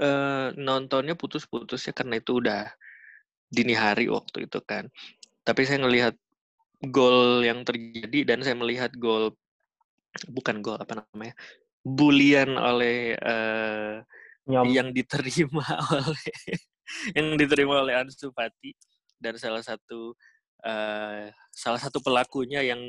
[0.00, 2.70] uh, nontonnya putus-putus ya karena itu udah
[3.50, 4.88] dini hari waktu itu kan.
[5.44, 6.14] Tapi saya ngelihat
[6.88, 9.32] gol yang terjadi dan saya melihat gol
[10.30, 11.34] bukan gol apa namanya
[11.84, 14.00] bulian oleh uh,
[14.48, 15.64] yang diterima
[15.96, 16.36] oleh
[17.16, 18.76] yang diterima oleh Ansu Fati
[19.16, 20.12] dan salah satu
[20.64, 22.80] uh, salah satu pelakunya yang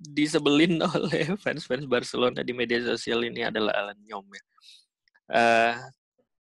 [0.00, 4.44] disebelin oleh fans-fans Barcelona di media sosial ini adalah Alan Nyom ya.
[5.24, 5.74] Uh,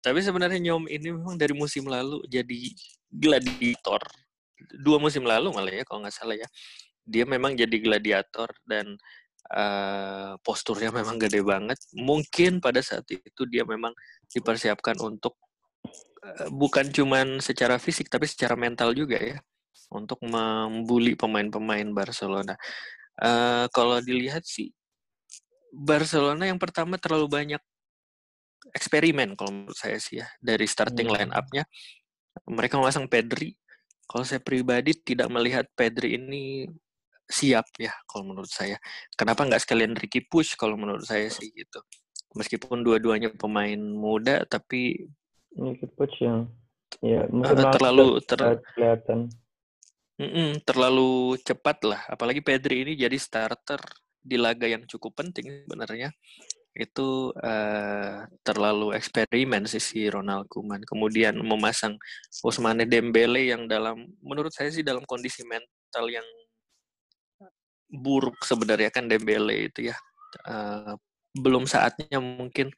[0.06, 2.70] tapi sebenarnya Nyom ini memang dari musim lalu jadi
[3.10, 3.98] gladiator.
[4.78, 6.46] Dua musim lalu malah ya kalau nggak salah ya.
[7.02, 8.94] Dia memang jadi gladiator dan
[9.50, 11.74] uh, posturnya memang gede banget.
[11.98, 13.90] Mungkin pada saat itu dia memang
[14.30, 15.34] dipersiapkan untuk
[16.22, 19.42] uh, bukan cuman secara fisik tapi secara mental juga ya
[19.90, 22.54] untuk membuli pemain-pemain Barcelona.
[23.18, 24.70] Uh, kalau dilihat sih
[25.74, 27.62] Barcelona yang pertama terlalu banyak
[28.74, 31.16] eksperimen kalau menurut saya sih ya dari starting hmm.
[31.16, 31.64] line up-nya
[32.44, 33.56] mereka memasang Pedri.
[34.06, 36.68] Kalau saya pribadi tidak melihat Pedri ini
[37.26, 38.78] siap ya kalau menurut saya.
[39.18, 41.82] Kenapa nggak sekalian Ricky Push kalau menurut saya sih gitu.
[42.36, 45.08] Meskipun dua-duanya pemain muda tapi
[45.56, 46.46] Ricky Push yang
[47.02, 49.32] ya uh, terlalu ter kelihatan.
[50.16, 52.00] Mm -mm, terlalu cepat lah.
[52.06, 53.80] Apalagi Pedri ini jadi starter
[54.22, 56.10] di laga yang cukup penting sebenarnya
[56.76, 60.84] itu uh, terlalu eksperimen sih si Ronald Koeman.
[60.84, 61.96] Kemudian memasang
[62.44, 66.26] Ousmane Dembele yang dalam menurut saya sih dalam kondisi mental yang
[67.88, 69.96] buruk sebenarnya kan Dembele itu ya.
[70.44, 70.94] Uh,
[71.32, 72.68] belum saatnya mungkin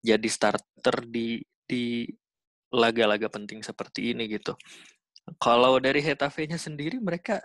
[0.00, 2.08] jadi starter di di
[2.72, 4.56] laga-laga penting seperti ini gitu.
[5.36, 7.38] Kalau dari Hetafe-nya sendiri mereka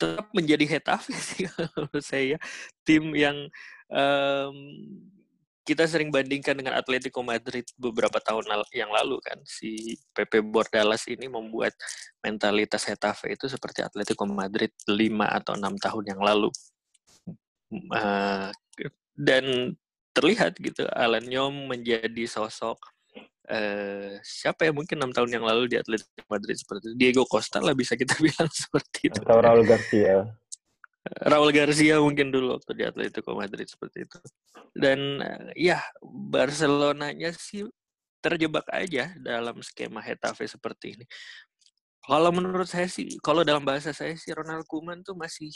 [0.00, 2.40] tetap menjadi Hetafe sih menurut saya
[2.82, 3.36] tim yang
[3.92, 4.56] um,
[5.70, 9.38] kita sering bandingkan dengan Atletico Madrid beberapa tahun yang lalu kan.
[9.46, 11.78] Si Pepe Bordalas ini membuat
[12.18, 14.98] mentalitas Hetafe itu seperti Atletico Madrid 5
[15.30, 16.50] atau enam tahun yang lalu.
[17.70, 18.50] Uh,
[19.14, 19.78] dan
[20.10, 22.82] terlihat gitu Alan Nyom menjadi sosok
[23.46, 26.96] uh, siapa ya mungkin enam tahun yang lalu di Atletico Madrid seperti itu.
[26.98, 29.22] Diego Costa lah bisa kita bilang seperti itu.
[29.22, 30.39] Atau Raul Garcia
[31.00, 34.18] Raul Garcia mungkin dulu waktu di Atletico Madrid seperti itu.
[34.76, 35.24] Dan
[35.56, 37.64] ya Barcelonanya sih
[38.20, 41.04] terjebak aja dalam skema Hetafe seperti ini.
[42.04, 45.52] Kalau menurut saya sih, kalau dalam bahasa saya sih Ronald Koeman tuh masih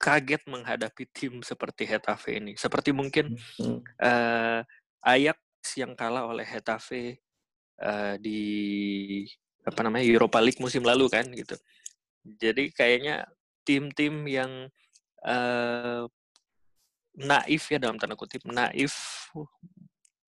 [0.00, 2.56] kaget menghadapi tim seperti Hetafe ini.
[2.56, 3.80] Seperti mungkin hmm.
[4.00, 4.60] uh,
[5.04, 5.40] Ajax
[5.76, 7.20] yang kalah oleh Hetafe
[7.84, 8.40] uh, di
[9.60, 11.56] apa namanya Europa League musim lalu kan gitu.
[12.24, 13.28] Jadi kayaknya
[13.70, 14.66] tim-tim yang
[15.22, 16.10] uh,
[17.14, 18.98] naif ya dalam tanda kutip naif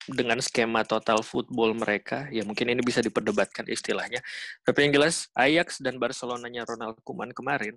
[0.07, 2.31] dengan skema total football mereka.
[2.31, 4.23] Ya mungkin ini bisa diperdebatkan istilahnya.
[4.63, 7.75] Tapi yang jelas Ajax dan Barcelonanya Ronald Koeman kemarin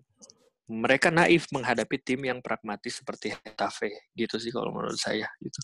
[0.67, 5.59] mereka naif menghadapi tim yang pragmatis seperti Hetafe gitu sih kalau menurut saya gitu.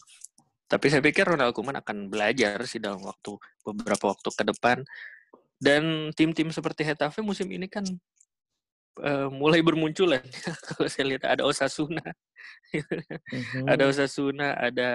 [0.71, 4.83] Tapi saya pikir Ronald Koeman akan belajar sih dalam waktu beberapa waktu ke depan.
[5.63, 7.87] Dan tim-tim seperti Hetafe musim ini kan
[9.01, 10.21] uh, mulai bermunculan.
[10.69, 12.05] Kalau saya lihat ada Osasuna,
[12.75, 13.65] mm-hmm.
[13.71, 14.91] ada Osasuna, ada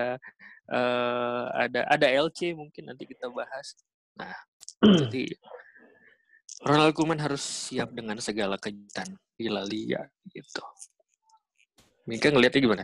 [0.69, 3.73] uh, ada ada LC mungkin nanti kita bahas.
[4.17, 4.38] Nah,
[4.83, 5.33] jadi
[6.65, 10.01] Ronald Koeman harus siap dengan segala kejutan di La Liga
[10.33, 10.62] gitu.
[12.10, 12.83] Mika ngelihatnya gimana?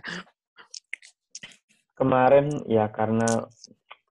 [1.98, 3.48] Kemarin ya karena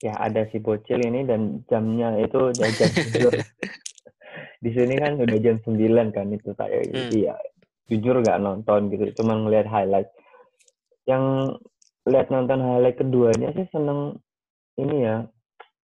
[0.02, 3.32] ya ada si bocil ini dan jamnya itu jam tidur
[4.62, 7.10] di sini kan udah jam 9 kan itu saya hmm.
[7.12, 7.34] iya
[7.90, 10.08] jujur gak nonton gitu cuma ngeliat highlight.
[11.04, 11.56] Yang
[12.08, 14.18] lihat nonton highlight keduanya sih seneng
[14.80, 15.26] ini ya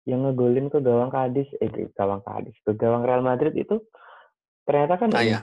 [0.09, 3.77] yang ngegolin ke gawang Kadis eh gawang Kadis ke gawang Real Madrid itu
[4.65, 5.41] ternyata kan ah, ya.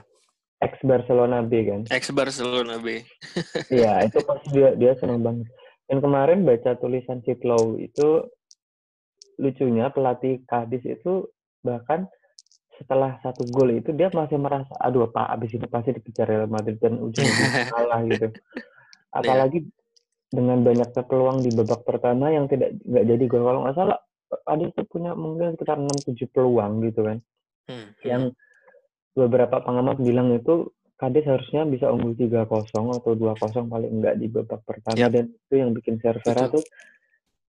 [0.58, 1.86] ex Barcelona B kan?
[1.86, 2.98] Ex Barcelona B.
[3.76, 5.46] Iya itu pasti dia dia seneng banget.
[5.86, 8.26] Dan kemarin baca tulisan Citlow itu
[9.38, 11.30] lucunya pelatih Kadis itu
[11.62, 12.10] bahkan
[12.76, 16.76] setelah satu gol itu dia masih merasa aduh apa abis itu pasti dikejar Real Madrid
[16.76, 18.62] dan ujung-ujungnya kalah gitu iya.
[19.16, 19.58] apalagi
[20.28, 23.98] dengan banyaknya peluang di babak pertama yang tidak nggak jadi gol kalau nggak salah
[24.44, 27.18] ada itu punya mungkin sekitar enam tujuh peluang gitu kan
[27.70, 27.88] hmm.
[28.04, 28.22] yang
[29.16, 34.16] beberapa pengamat bilang itu Kades harusnya bisa unggul tiga kosong atau dua kosong paling enggak
[34.16, 35.12] di babak pertama yep.
[35.12, 36.64] dan itu yang bikin Cervera tuh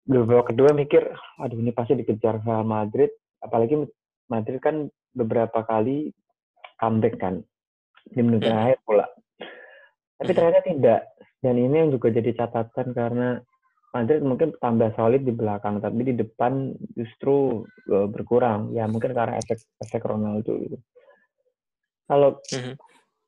[0.04, 3.12] di babak kedua mikir aduh ini pasti dikejar Real Madrid
[3.44, 3.84] apalagi
[4.32, 6.12] Madrid kan beberapa kali
[6.82, 7.40] comeback kan
[8.10, 8.54] di menit hmm.
[8.54, 9.06] akhir pula.
[10.20, 10.38] Tapi hmm.
[10.38, 11.02] ternyata tidak.
[11.44, 13.28] Dan ini yang juga jadi catatan karena
[13.94, 18.74] Madrid mungkin tambah solid di belakang, tapi di depan justru uh, berkurang.
[18.74, 20.78] Ya mungkin karena efek efek Ronaldo gitu.
[22.10, 22.76] Kalau hmm.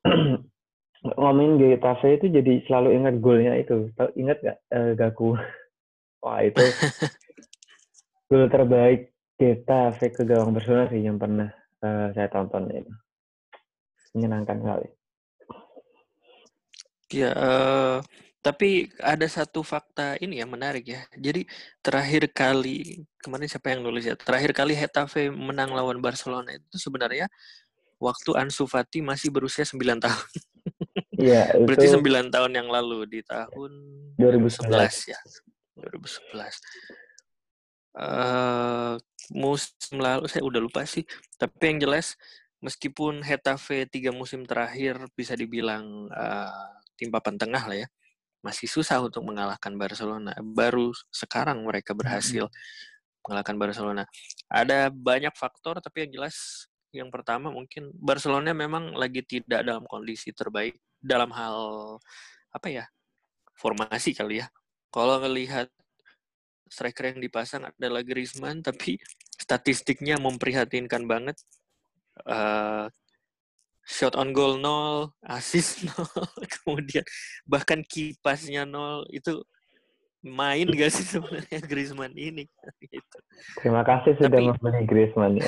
[1.20, 3.88] ngomongin Getafe itu jadi selalu ingat golnya itu.
[4.18, 5.38] Ingat gak uh, Gaku?
[6.24, 6.64] Wah itu
[8.28, 11.52] gol terbaik Getafe ke gawang Barcelona sih yang pernah
[11.86, 12.92] uh, saya tonton itu
[14.16, 14.88] menyenangkan sekali.
[17.12, 17.98] Ya, uh,
[18.42, 21.06] tapi ada satu fakta ini yang menarik ya.
[21.14, 21.46] Jadi
[21.84, 24.18] terakhir kali kemarin siapa yang nulis ya?
[24.18, 27.30] Terakhir kali Hetafe menang lawan Barcelona itu sebenarnya
[28.02, 30.30] waktu Ansu Fati masih berusia 9 tahun.
[31.16, 31.64] Iya, itu...
[31.64, 33.72] Berarti 9 tahun yang lalu di tahun
[34.20, 34.68] 2011
[35.08, 35.16] ya.
[35.80, 37.05] 2011
[37.96, 38.94] uh,
[39.32, 41.02] musim lalu saya udah lupa sih.
[41.40, 42.14] Tapi yang jelas
[42.60, 47.88] meskipun Hetafe tiga musim terakhir bisa dibilang uh, tim papan tengah lah ya,
[48.44, 50.36] masih susah untuk mengalahkan Barcelona.
[50.40, 52.48] Baru sekarang mereka berhasil
[53.26, 54.02] mengalahkan Barcelona.
[54.46, 60.32] Ada banyak faktor tapi yang jelas yang pertama mungkin Barcelona memang lagi tidak dalam kondisi
[60.32, 61.58] terbaik dalam hal
[62.54, 62.84] apa ya
[63.58, 64.46] formasi kali ya.
[64.88, 65.68] Kalau ngelihat
[66.66, 68.98] striker yang dipasang adalah Griezmann, tapi
[69.38, 71.38] statistiknya memprihatinkan banget.
[72.26, 72.88] Uh,
[73.86, 76.26] shot on goal nol, assist nol,
[76.60, 77.06] kemudian
[77.46, 79.46] bahkan kipasnya nol itu
[80.26, 82.50] main gak sih sebenarnya Griezmann ini?
[82.92, 83.18] gitu.
[83.62, 85.46] Terima kasih sudah tapi, membeli Griezmann ya.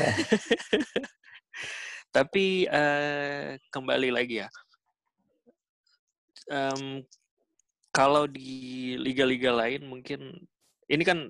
[2.17, 4.49] tapi uh, kembali lagi ya,
[6.49, 7.03] um,
[7.91, 10.47] kalau di liga-liga lain mungkin
[10.89, 11.29] ini kan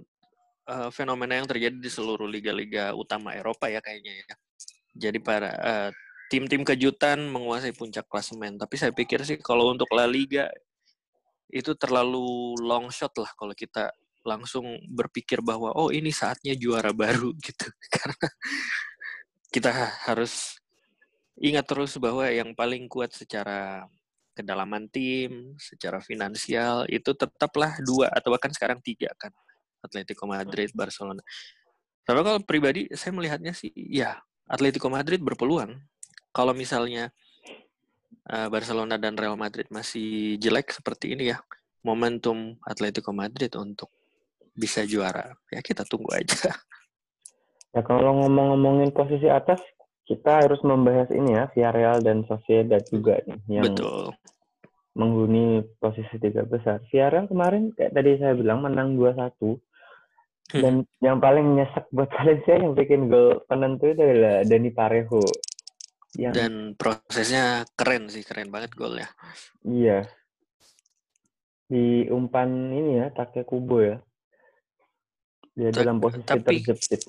[0.71, 4.37] uh, fenomena yang terjadi di seluruh liga-liga utama Eropa ya kayaknya ya.
[4.99, 5.91] Jadi para uh,
[6.29, 8.61] tim-tim kejutan menguasai puncak klasemen.
[8.61, 10.47] Tapi saya pikir sih kalau untuk La Liga
[11.49, 13.89] itu terlalu long shot lah kalau kita
[14.21, 17.67] langsung berpikir bahwa oh ini saatnya juara baru gitu.
[17.89, 18.29] Karena
[19.49, 19.73] kita
[20.05, 20.61] harus
[21.41, 23.89] ingat terus bahwa yang paling kuat secara
[24.37, 29.33] kedalaman tim, secara finansial itu tetaplah dua atau bahkan sekarang tiga kan.
[29.83, 31.23] Atletico Madrid, Barcelona.
[32.03, 34.17] Tapi kalau pribadi saya melihatnya sih ya
[34.49, 35.77] Atletico Madrid berpeluang.
[36.33, 37.13] Kalau misalnya
[38.33, 41.39] uh, Barcelona dan Real Madrid masih jelek seperti ini ya,
[41.85, 43.93] momentum Atletico Madrid untuk
[44.59, 46.51] bisa juara ya kita tunggu aja.
[47.77, 49.61] Ya kalau ngomong-ngomongin posisi atas,
[50.09, 54.17] kita harus membahas ini ya, Villarreal dan Sociedad juga nih, yang Betul.
[54.99, 56.83] Menghuni posisi tiga besar.
[56.91, 59.39] Villarreal kemarin kayak tadi saya bilang menang 2-1.
[60.49, 65.23] Dan yang paling nyesek buat Valencia yang bikin gol penentu itu adalah Dani Parejo.
[66.17, 67.45] Yang, Dan prosesnya
[67.77, 69.07] keren sih, keren banget golnya.
[69.63, 70.09] Iya.
[71.69, 74.01] Di umpan ini ya, Take Kubo ya.
[75.53, 77.03] Dia Ta- dalam posisi tapi- terjepit.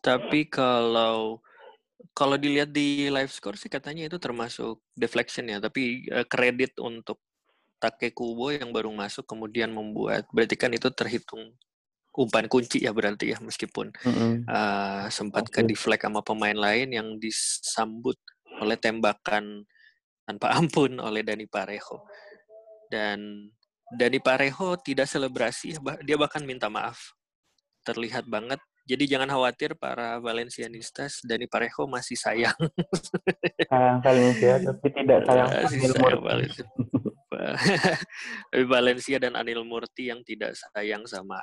[0.00, 1.38] Tapi kalau
[2.16, 7.20] kalau dilihat di live score sih katanya itu termasuk deflection ya, tapi eh, kredit untuk
[7.80, 11.56] Take Kubo yang baru masuk kemudian membuat berarti kan itu terhitung
[12.12, 14.44] umpan kunci ya berarti ya meskipun Mm-mm.
[14.44, 15.72] eh, sempat ke Oke.
[15.72, 18.20] deflect sama pemain lain yang disambut
[18.60, 19.64] oleh tembakan
[20.30, 22.06] tanpa ampun oleh Dani Parejo.
[22.86, 23.50] Dan
[23.90, 25.74] Dani Parejo tidak selebrasi,
[26.06, 27.16] dia bahkan minta maaf.
[27.82, 28.62] Terlihat banget.
[28.90, 32.58] Jadi jangan khawatir para Valencianistas, Dani Parejo masih sayang.
[33.70, 36.26] Sayang Valencia, tapi tidak sayang Masih Anil sayang Murti.
[36.26, 36.66] Valencia.
[38.50, 41.40] Tapi Valencia dan Anil Murti yang tidak sayang sama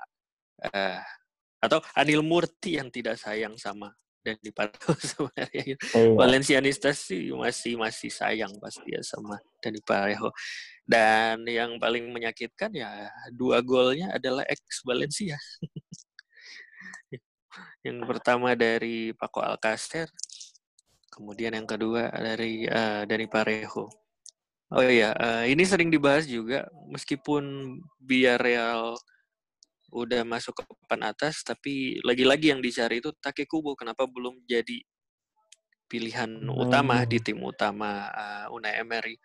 [0.61, 1.01] eh,
[1.63, 5.63] atau Anil Murti yang tidak sayang sama Dani Parejo sebenarnya.
[5.79, 6.13] Iya.
[6.19, 10.35] Valencianistas sih masih masih sayang pasti ya sama Dani Parejo.
[10.83, 15.39] Dan yang paling menyakitkan ya dua golnya adalah ex Valencia.
[17.87, 20.11] Yang pertama dari Paco Alcacer,
[21.07, 23.87] kemudian yang kedua dari eh, Dani Parejo.
[24.67, 28.99] Oh iya, eh, ini sering dibahas juga meskipun Villarreal
[29.95, 33.71] udah masuk ke papan atas, tapi lagi-lagi yang dicari itu Take Kubo.
[33.79, 34.83] Kenapa belum jadi
[35.87, 37.07] pilihan utama Hmm.
[37.07, 39.15] di tim utama uh, Unai Emery?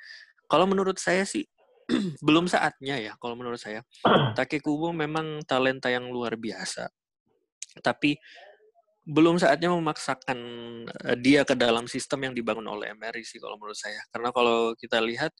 [0.46, 1.42] Kalau menurut saya sih
[2.26, 3.12] belum saatnya ya.
[3.18, 3.82] Kalau menurut saya
[4.38, 6.86] Take Kubo memang talenta yang luar biasa,
[7.82, 8.14] tapi
[9.02, 10.38] belum saatnya memaksakan
[10.86, 13.98] uh, dia ke dalam sistem yang dibangun oleh Emery sih kalau menurut saya.
[14.14, 15.34] Karena kalau kita lihat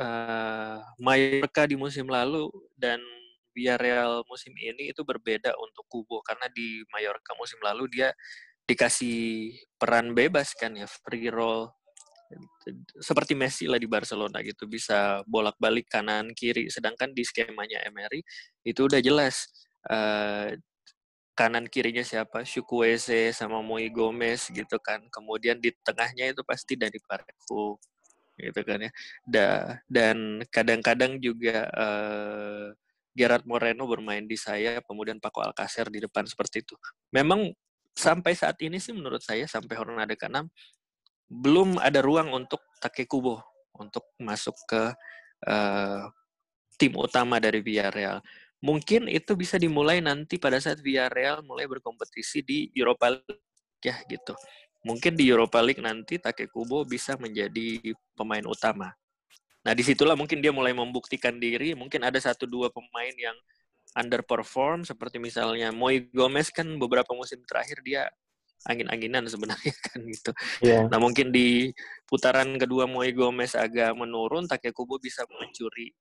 [0.00, 3.00] uh, Mallorca di musim lalu dan
[3.52, 8.08] Villarreal musim ini itu berbeda untuk Kubo karena di Mallorca musim lalu dia
[8.68, 11.72] dikasih peran bebas kan ya free roll
[13.00, 16.68] seperti Messi lah di Barcelona gitu bisa bolak-balik kanan kiri.
[16.68, 18.20] Sedangkan di skemanya Emery
[18.64, 19.48] itu udah jelas
[19.88, 20.52] uh,
[21.38, 22.42] kanan kirinya siapa?
[22.42, 25.06] Chukwueze sama Moi Gomez gitu kan.
[25.06, 27.78] Kemudian di tengahnya itu pasti dari Parejo
[28.38, 28.90] gitu kan ya.
[29.22, 29.48] Da,
[29.86, 32.74] dan kadang-kadang juga uh,
[33.14, 36.74] Gerard Moreno bermain di sayap kemudian Paco Alcacer di depan seperti itu.
[37.14, 37.54] Memang
[37.94, 40.46] sampai saat ini sih menurut saya sampai Hornada ke-6
[41.28, 43.42] belum ada ruang untuk Take Kubo
[43.76, 44.82] untuk masuk ke
[45.46, 46.02] uh,
[46.78, 48.22] tim utama dari Villarreal.
[48.58, 53.38] Mungkin itu bisa dimulai nanti pada saat Villarreal mulai berkompetisi di Europa League
[53.78, 54.34] ya gitu.
[54.82, 58.90] Mungkin di Europa League nanti Take Kubo bisa menjadi pemain utama.
[59.62, 61.78] Nah di situlah mungkin dia mulai membuktikan diri.
[61.78, 63.34] Mungkin ada satu dua pemain yang
[63.94, 68.10] underperform seperti misalnya Moi Gomez kan beberapa musim terakhir dia
[68.66, 70.30] angin-anginan sebenarnya kan gitu.
[70.66, 70.90] Iya.
[70.90, 71.70] Nah mungkin di
[72.10, 75.94] putaran kedua Moi Gomez agak menurun, Takekubo bisa mencuri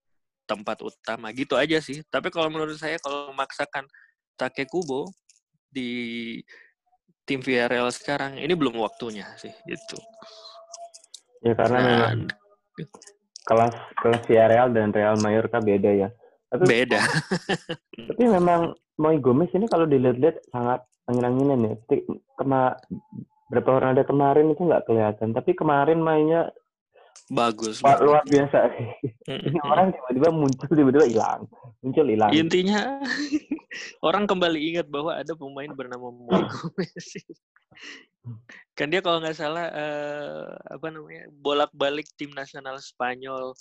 [0.48, 2.02] tempat utama gitu aja sih.
[2.08, 3.86] Tapi kalau menurut saya kalau memaksakan
[4.40, 5.12] Takekubo
[5.68, 6.40] di
[7.28, 10.00] tim Villarreal sekarang ini belum waktunya sih gitu.
[11.44, 12.18] Ya karena Nah, memang
[13.44, 16.10] kelas kelas Villarreal dan Real Mallorca beda ya.
[16.48, 17.02] Tapi beda.
[18.10, 21.74] tapi memang Moi Gomez ini kalau dilihat-lihat sangat angin-anginan ya.
[22.40, 22.74] Kema
[23.48, 26.52] berapa orang ada kemarin itu nggak kelihatan, tapi kemarin mainnya
[27.28, 27.84] Bagus.
[27.84, 28.72] Wah, luar biasa.
[29.28, 31.42] Ini orang tiba-tiba muncul, tiba-tiba hilang.
[31.84, 32.32] Muncul hilang.
[32.32, 33.02] Intinya
[34.08, 37.08] orang kembali ingat bahwa ada pemain bernama Moi Gomez.
[38.76, 43.56] kan dia kalau nggak salah eh, apa namanya bolak-balik tim nasional Spanyol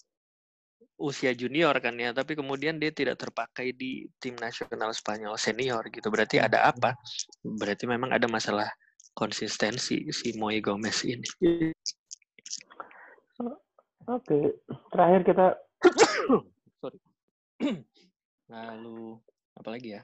[0.97, 6.09] usia junior kan ya, tapi kemudian dia tidak terpakai di tim nasional Spanyol senior gitu.
[6.09, 6.97] Berarti ada apa?
[7.45, 8.69] Berarti memang ada masalah
[9.13, 11.29] konsistensi si Moi Gomez ini.
[14.07, 14.55] Oke,
[14.95, 15.47] terakhir kita
[16.83, 16.99] Sorry.
[18.53, 19.19] Lalu
[19.59, 20.03] apa lagi ya?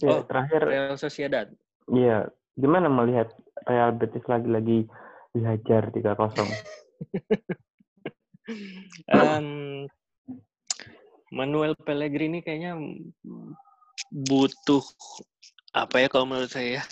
[0.00, 0.22] ya, Oh.
[0.26, 1.46] terakhir Real Sociedad.
[1.92, 2.24] ya
[2.56, 3.28] gimana melihat
[3.68, 4.88] Real Betis lagi-lagi
[5.30, 6.32] dihajar 3-0?
[9.08, 9.88] Em,
[11.32, 12.76] Manuel Pellegrini kayaknya
[14.12, 14.84] butuh
[15.72, 16.80] apa ya kalau menurut saya.
[16.80, 16.82] ya.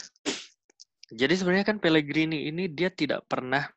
[1.12, 3.68] Jadi sebenarnya kan Pellegrini ini dia tidak pernah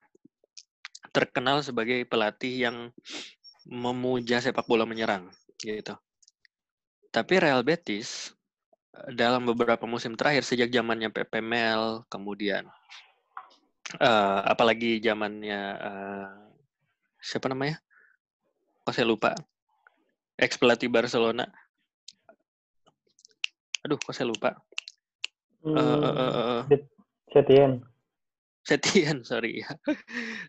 [1.16, 2.78] terkenal sebagai pelatih yang
[3.64, 5.32] memuja sepak bola menyerang
[5.64, 5.96] gitu.
[7.16, 8.36] Tapi Real Betis
[9.16, 12.68] dalam beberapa musim terakhir sejak zamannya Pepe Mel, kemudian
[14.04, 16.32] uh, apalagi zamannya uh,
[17.24, 17.80] siapa namanya?
[18.84, 19.32] Kok saya lupa.
[20.36, 21.48] Ex pelatih Barcelona.
[23.88, 24.60] Aduh, kok saya lupa.
[25.64, 26.62] Hmm, uh,
[27.32, 27.95] Setien.
[28.66, 29.70] Setien, sorry ya.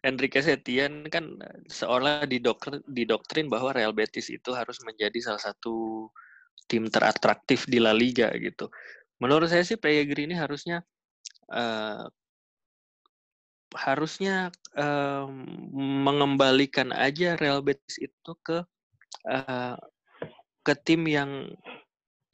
[0.01, 1.37] Enrique Setien kan
[1.69, 6.09] seolah didoktrin, didoktrin bahwa Real Betis itu harus menjadi salah satu
[6.67, 8.73] tim teratraktif di La Liga gitu.
[9.21, 10.81] Menurut saya sih Pellegrini harusnya
[11.53, 12.05] uh,
[13.77, 15.29] harusnya uh,
[15.77, 18.65] mengembalikan aja Real Betis itu ke
[19.29, 19.77] uh,
[20.65, 21.53] ke tim yang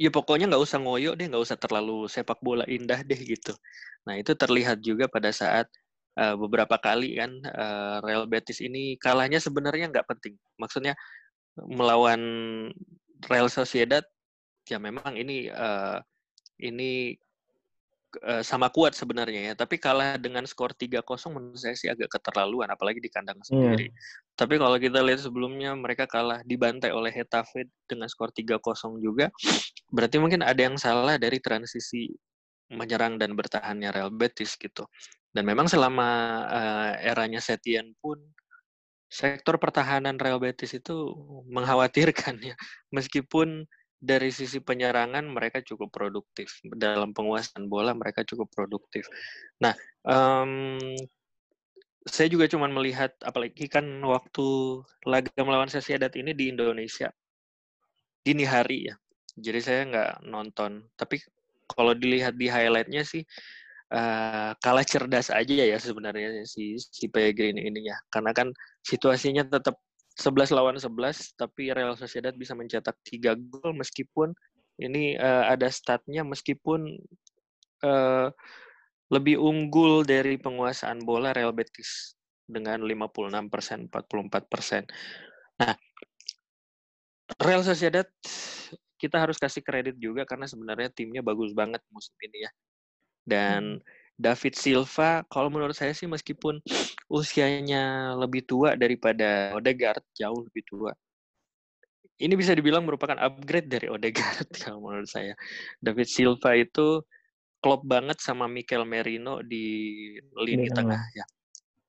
[0.02, 3.54] ya pokoknya nggak usah ngoyo deh, nggak usah terlalu sepak bola indah deh gitu.
[4.02, 5.70] Nah itu terlihat juga pada saat
[6.18, 10.34] uh, beberapa kali kan uh, Real Betis ini kalahnya sebenarnya nggak penting.
[10.58, 10.98] Maksudnya
[11.70, 12.20] melawan
[13.30, 14.02] Real Sociedad
[14.66, 16.02] ya memang ini uh,
[16.58, 17.14] ini
[18.20, 21.00] uh, sama kuat sebenarnya ya, tapi kalah dengan skor 3-0
[21.32, 23.46] menurut saya sih agak keterlaluan apalagi di kandang iya.
[23.48, 23.86] sendiri.
[24.36, 28.60] Tapi kalau kita lihat sebelumnya mereka kalah dibantai oleh Hetafe dengan skor 3-0
[29.00, 29.32] juga.
[29.92, 32.08] Berarti mungkin ada yang salah dari transisi
[32.72, 34.88] menyerang dan bertahannya Real Betis gitu.
[35.32, 36.08] Dan memang selama
[36.48, 38.20] uh, eranya Setien pun
[39.12, 41.12] sektor pertahanan Real Betis itu
[41.52, 42.56] mengkhawatirkan ya.
[42.96, 43.68] Meskipun
[44.02, 49.06] dari sisi penyerangan mereka cukup produktif dalam penguasaan bola mereka cukup produktif.
[49.62, 49.70] Nah,
[50.02, 50.82] um,
[52.02, 57.14] saya juga cuma melihat apalagi kan waktu laga melawan Sociedad ini di Indonesia
[58.26, 58.98] dini hari ya.
[59.38, 60.82] Jadi saya nggak nonton.
[60.98, 61.22] Tapi
[61.70, 63.22] kalau dilihat di highlightnya sih
[63.94, 67.96] uh, kalah cerdas aja ya sebenarnya si si Pellegrini ini ya.
[68.10, 68.50] Karena kan
[68.82, 69.78] situasinya tetap
[70.18, 74.36] 11 lawan 11 tapi Real Sociedad bisa mencetak 3 gol meskipun
[74.80, 77.00] ini uh, ada statnya meskipun
[77.84, 78.28] uh,
[79.12, 82.16] lebih unggul dari penguasaan bola Real Betis
[82.48, 84.82] dengan 56 44 persen.
[85.60, 85.76] Nah,
[87.40, 88.08] Real Sociedad
[88.96, 92.50] kita harus kasih kredit juga karena sebenarnya timnya bagus banget musim ini ya.
[93.22, 96.60] Dan hmm David Silva, kalau menurut saya sih meskipun
[97.10, 100.92] usianya lebih tua daripada Odegaard, jauh lebih tua.
[102.22, 105.34] Ini bisa dibilang merupakan upgrade dari Odegaard kalau menurut saya.
[105.82, 107.02] David Silva itu
[107.62, 111.26] klop banget sama Mikel Merino di lini tengah ya.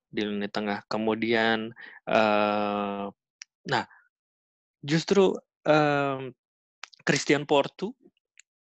[0.10, 0.86] Di lini tengah.
[0.90, 1.70] Kemudian
[2.10, 3.06] uh,
[3.68, 3.86] nah,
[4.82, 6.34] justru um,
[7.04, 7.92] Christian Portu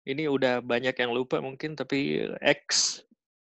[0.01, 2.99] ini udah banyak yang lupa mungkin tapi ex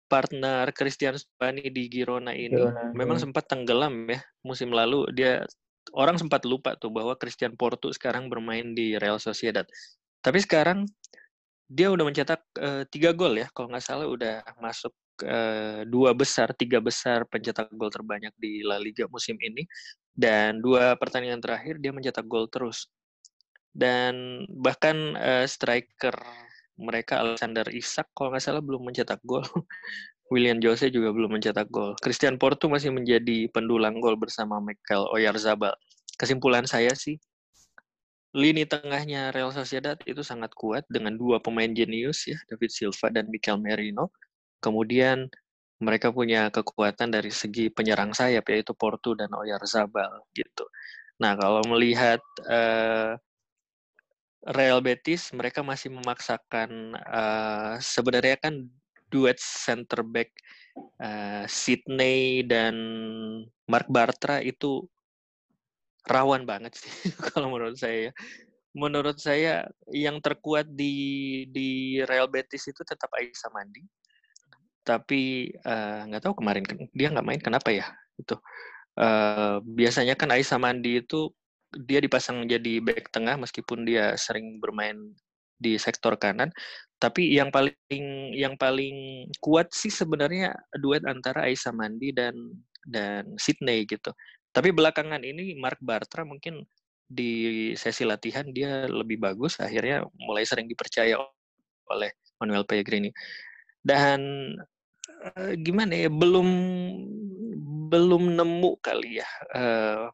[0.07, 2.93] partner Christian Spani di Girona ini Girona.
[2.93, 5.43] memang sempat tenggelam ya musim lalu dia
[5.91, 9.67] orang sempat lupa tuh bahwa Christian Porto sekarang bermain di Real Sociedad.
[10.23, 10.87] Tapi sekarang
[11.67, 14.93] dia udah mencetak uh, tiga gol ya kalau nggak salah udah masuk
[15.25, 19.65] uh, dua besar tiga besar pencetak gol terbanyak di La Liga musim ini
[20.13, 22.87] dan dua pertandingan terakhir dia mencetak gol terus
[23.73, 26.13] dan bahkan uh, striker
[26.77, 29.43] mereka Alexander Isak kalau nggak salah belum mencetak gol.
[30.33, 31.93] William Jose juga belum mencetak gol.
[32.01, 35.75] Christian Porto masih menjadi pendulang gol bersama Michael Oyarzabal.
[36.17, 37.21] Kesimpulan saya sih,
[38.33, 43.29] lini tengahnya Real Sociedad itu sangat kuat dengan dua pemain jenius ya, David Silva dan
[43.29, 44.09] Mikel Merino.
[44.57, 45.29] Kemudian
[45.83, 50.65] mereka punya kekuatan dari segi penyerang sayap yaitu Porto dan Oyarzabal gitu.
[51.21, 53.13] Nah, kalau melihat uh,
[54.43, 58.67] Real Betis mereka masih memaksakan uh, sebenarnya kan
[59.07, 60.35] duet center back
[60.99, 62.75] uh, Sydney dan
[63.69, 64.83] Mark Bartra itu
[66.03, 66.91] rawan banget sih
[67.31, 68.11] kalau menurut saya.
[68.73, 73.85] Menurut saya yang terkuat di di Real Betis itu tetap Aisa Mandi.
[74.81, 75.53] Tapi
[76.09, 77.85] nggak uh, tahu kemarin dia nggak main kenapa ya
[78.17, 78.33] itu.
[78.97, 81.29] Uh, biasanya kan Aisa Mandi itu
[81.87, 85.13] dia dipasang jadi back tengah meskipun dia sering bermain
[85.57, 86.51] di sektor kanan.
[86.99, 87.75] Tapi yang paling
[88.35, 92.35] yang paling kuat sih sebenarnya duet antara Aisa Mandi dan
[92.87, 94.11] dan Sydney gitu.
[94.53, 96.63] Tapi belakangan ini Mark Bartra mungkin
[97.07, 101.19] di sesi latihan dia lebih bagus akhirnya mulai sering dipercaya
[101.91, 103.11] oleh Manuel Pellegrini.
[103.83, 104.19] Dan
[105.35, 106.49] uh, gimana ya belum
[107.91, 110.07] belum nemu kali ya uh,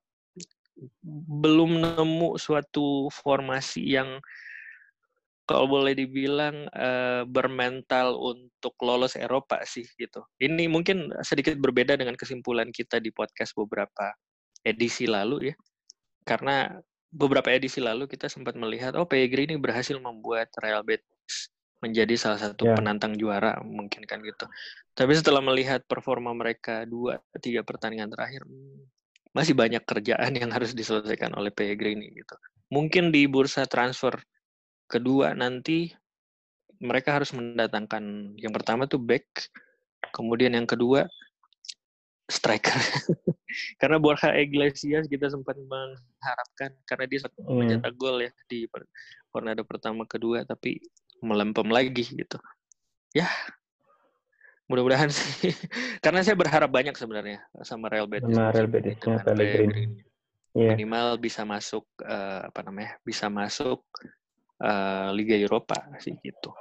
[1.44, 4.20] belum nemu suatu formasi yang
[5.50, 10.22] kalau boleh dibilang uh, bermental untuk lolos Eropa sih gitu.
[10.38, 14.14] Ini mungkin sedikit berbeda dengan kesimpulan kita di podcast beberapa
[14.62, 15.56] edisi lalu ya.
[16.22, 16.70] Karena
[17.10, 21.50] beberapa edisi lalu kita sempat melihat oh Pellegrini berhasil membuat Real Betis
[21.82, 22.78] menjadi salah satu yeah.
[22.78, 24.46] penantang juara mungkin kan gitu.
[24.94, 28.86] Tapi setelah melihat performa mereka dua tiga pertandingan terakhir hmm,
[29.34, 32.36] masih banyak kerjaan yang harus diselesaikan oleh Pellegrini gitu.
[32.74, 34.18] Mungkin di bursa transfer
[34.90, 35.94] kedua nanti
[36.82, 39.26] mereka harus mendatangkan yang pertama tuh back,
[40.16, 41.06] kemudian yang kedua
[42.30, 42.74] striker.
[43.82, 47.50] karena Borja Iglesias kita sempat mengharapkan karena dia hmm.
[47.50, 48.70] mencetak gol ya di
[49.34, 50.78] Tornado pertama kedua tapi
[51.20, 52.38] melempem lagi gitu.
[53.12, 53.28] Ya,
[54.70, 55.50] mudah-mudahan sih
[56.06, 58.38] karena saya berharap banyak sebenarnya sama Real Betis.
[58.38, 60.06] Sama Real Betisnya Pellegrini.
[60.54, 60.78] Yeah.
[60.78, 62.98] Minimal bisa masuk uh, apa namanya?
[63.02, 63.82] Bisa masuk
[64.62, 66.54] uh, Liga Eropa sih gitu.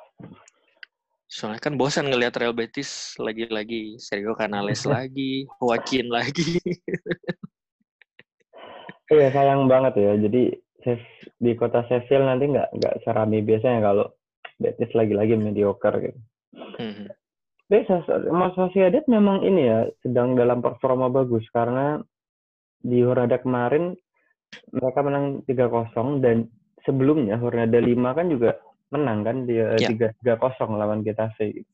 [1.28, 6.58] Soalnya kan bosan ngelihat Real Betis lagi-lagi Sergio Canales lagi, Joaquin lagi.
[9.08, 10.12] Iya sayang banget ya.
[10.20, 10.52] Jadi
[11.40, 14.06] di kota Sheffield nanti nggak nggak serami biasanya kalau
[14.60, 16.20] Betis lagi-lagi mediocre gitu.
[16.76, 17.08] Hmm.
[17.68, 22.00] Mas Sociedad memang ini ya sedang dalam performa bagus karena
[22.80, 23.92] di Hornada kemarin
[24.72, 26.48] mereka menang 3-0 dan
[26.88, 28.56] sebelumnya Hornada 5 kan juga
[28.88, 29.92] menang kan dia ya.
[29.92, 31.68] tiga tiga kosong lawan Getafe.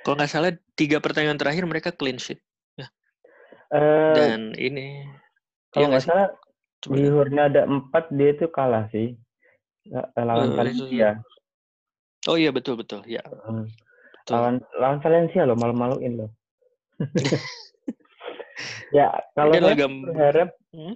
[0.00, 2.40] Kalau nggak salah tiga pertandingan terakhir mereka clean sheet.
[2.80, 2.88] Ya.
[3.68, 5.04] Uh, Dan ini
[5.68, 6.28] kalau ya nggak salah
[6.78, 9.18] Coba di ada empat dia itu kalah sih
[10.14, 11.18] lawan uh, Valencia.
[12.30, 13.20] Oh iya betul betul ya.
[13.26, 13.66] Uh.
[14.28, 16.30] Lawan lawan Valencia loh malu-maluin loh.
[18.96, 20.94] ya kalau saya berharap hmm?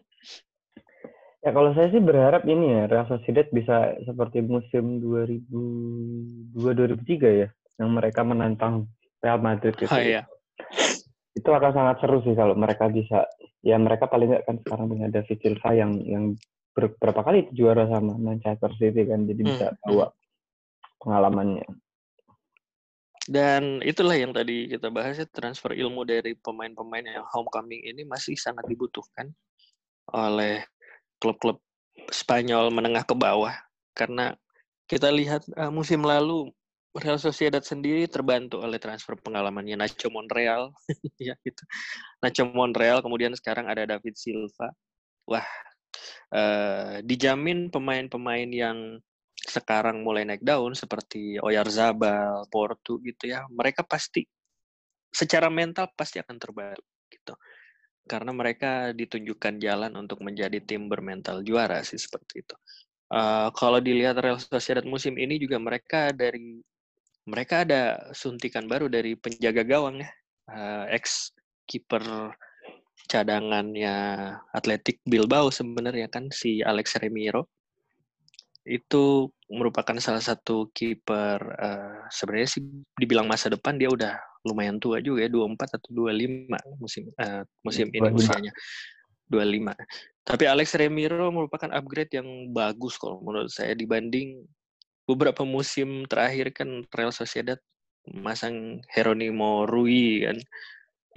[1.42, 7.48] Ya kalau saya sih berharap ini ya Real Sociedad bisa seperti musim 2002 2003 ya
[7.82, 8.86] yang mereka menantang
[9.18, 9.90] Real Madrid gitu.
[9.90, 10.22] Oh, iya.
[11.34, 13.26] Itu akan sangat seru sih kalau mereka bisa
[13.58, 16.24] ya mereka paling nggak kan sekarang punya David Silva yang yang
[16.78, 19.82] berapa kali itu juara sama Manchester City kan jadi bisa hmm.
[19.82, 20.06] bawa
[21.02, 21.66] pengalamannya.
[23.22, 28.34] Dan itulah yang tadi kita bahas ya transfer ilmu dari pemain-pemain yang homecoming ini masih
[28.34, 29.30] sangat dibutuhkan
[30.10, 30.66] oleh
[31.22, 31.62] klub-klub
[32.10, 33.54] Spanyol menengah ke bawah.
[33.94, 34.34] Karena
[34.90, 36.50] kita lihat uh, musim lalu
[36.92, 40.74] Real Sociedad sendiri terbantu oleh transfer pengalamannya Nacho Monreal.
[41.22, 41.62] Ya gitu.
[42.18, 44.74] Nacho Monreal kemudian sekarang ada David Silva.
[45.30, 45.46] Wah
[46.34, 48.98] uh, dijamin pemain-pemain yang
[49.42, 54.22] sekarang mulai naik daun seperti Oyarzabal, Porto gitu ya mereka pasti
[55.12, 57.34] secara mental pasti akan terbantu gitu.
[58.02, 62.56] Karena mereka ditunjukkan jalan untuk menjadi tim bermental juara sih seperti itu.
[63.12, 66.64] Uh, kalau dilihat Real Sociedad musim ini juga mereka dari
[67.28, 70.10] mereka ada suntikan baru dari penjaga gawang ya,
[70.50, 71.30] uh, ex
[71.68, 72.02] kiper
[73.06, 73.94] cadangannya
[74.50, 77.52] Atletik Bilbao sebenarnya kan si Alex Remiro
[78.62, 82.62] itu merupakan salah satu kiper uh, sebenarnya sih
[82.94, 84.14] dibilang masa depan dia udah
[84.46, 88.18] lumayan tua juga ya 24 atau 25 musim uh, musim ini 25.
[88.18, 88.52] usianya
[89.30, 89.74] 25.
[90.22, 94.46] Tapi Alex Remiro merupakan upgrade yang bagus kalau menurut saya dibanding
[95.08, 97.58] beberapa musim terakhir kan Real Sociedad
[98.06, 100.38] masang Heronimo Rui kan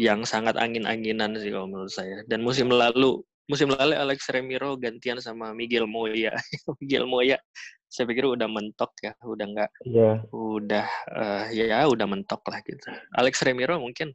[0.02, 2.26] yang sangat angin-anginan sih kalau menurut saya.
[2.26, 6.34] Dan musim lalu musim lalu Alex Remiro gantian sama Miguel Moya.
[6.82, 7.38] Miguel Moya
[7.86, 10.20] saya pikir udah mentok ya, udah nggak, yeah.
[10.36, 10.84] udah
[11.16, 12.92] uh, ya udah mentok lah gitu.
[13.16, 14.12] Alex Remiro mungkin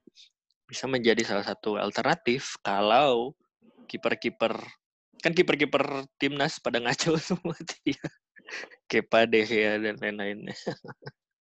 [0.69, 3.33] bisa menjadi salah satu alternatif kalau
[3.89, 4.55] kiper-kiper
[5.21, 8.05] kan kiper-kiper timnas pada ngaco semua dia.
[8.91, 10.57] Kepa deh ya dan lain-lainnya.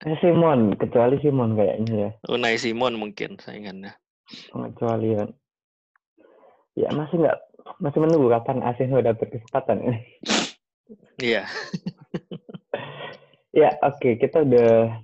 [0.07, 2.11] Eh, Simon, kecuali Simon kayaknya ya.
[2.31, 3.95] Unai Simon mungkin saingannya.
[4.51, 5.19] Kecuali
[6.73, 7.39] ya masih nggak
[7.83, 10.01] masih menunggu kapan Asing udah berkesempatan ini.
[11.23, 11.47] Iya.
[13.63, 13.99] ya, oke.
[13.99, 14.13] Okay.
[14.19, 14.99] Kita udah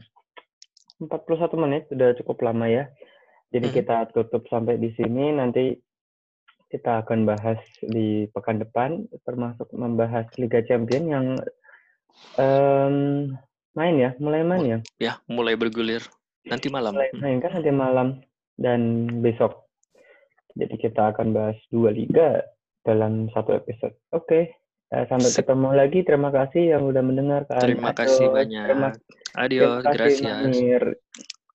[1.02, 2.90] 41 menit, udah cukup lama ya.
[3.54, 3.74] Jadi hmm.
[3.74, 5.32] kita tutup sampai di sini.
[5.32, 5.78] Nanti
[6.68, 11.26] kita akan bahas di pekan depan, termasuk membahas Liga Champion yang
[12.36, 12.96] um,
[13.72, 14.78] main ya, mulai main ya.
[15.00, 16.04] Ya, mulai bergulir.
[16.44, 16.92] Nanti malam.
[16.92, 18.08] Mulai main kan nanti malam
[18.60, 19.67] dan besok.
[20.58, 22.42] Jadi kita akan bahas dua liga
[22.82, 23.94] dalam satu episode.
[24.10, 24.26] Oke.
[24.26, 24.44] Okay.
[24.88, 25.44] Uh, sampai Sip.
[25.44, 26.00] ketemu lagi.
[26.02, 27.60] Terima kasih yang udah mendengarkan.
[27.60, 28.00] Terima Adio.
[28.02, 28.64] kasih banyak.
[28.66, 28.88] Terima,
[29.36, 30.38] Adios, terima kasih, gracias.
[30.42, 30.82] Manir.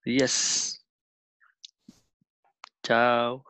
[0.05, 0.35] Yes.
[2.83, 3.43] Ciao.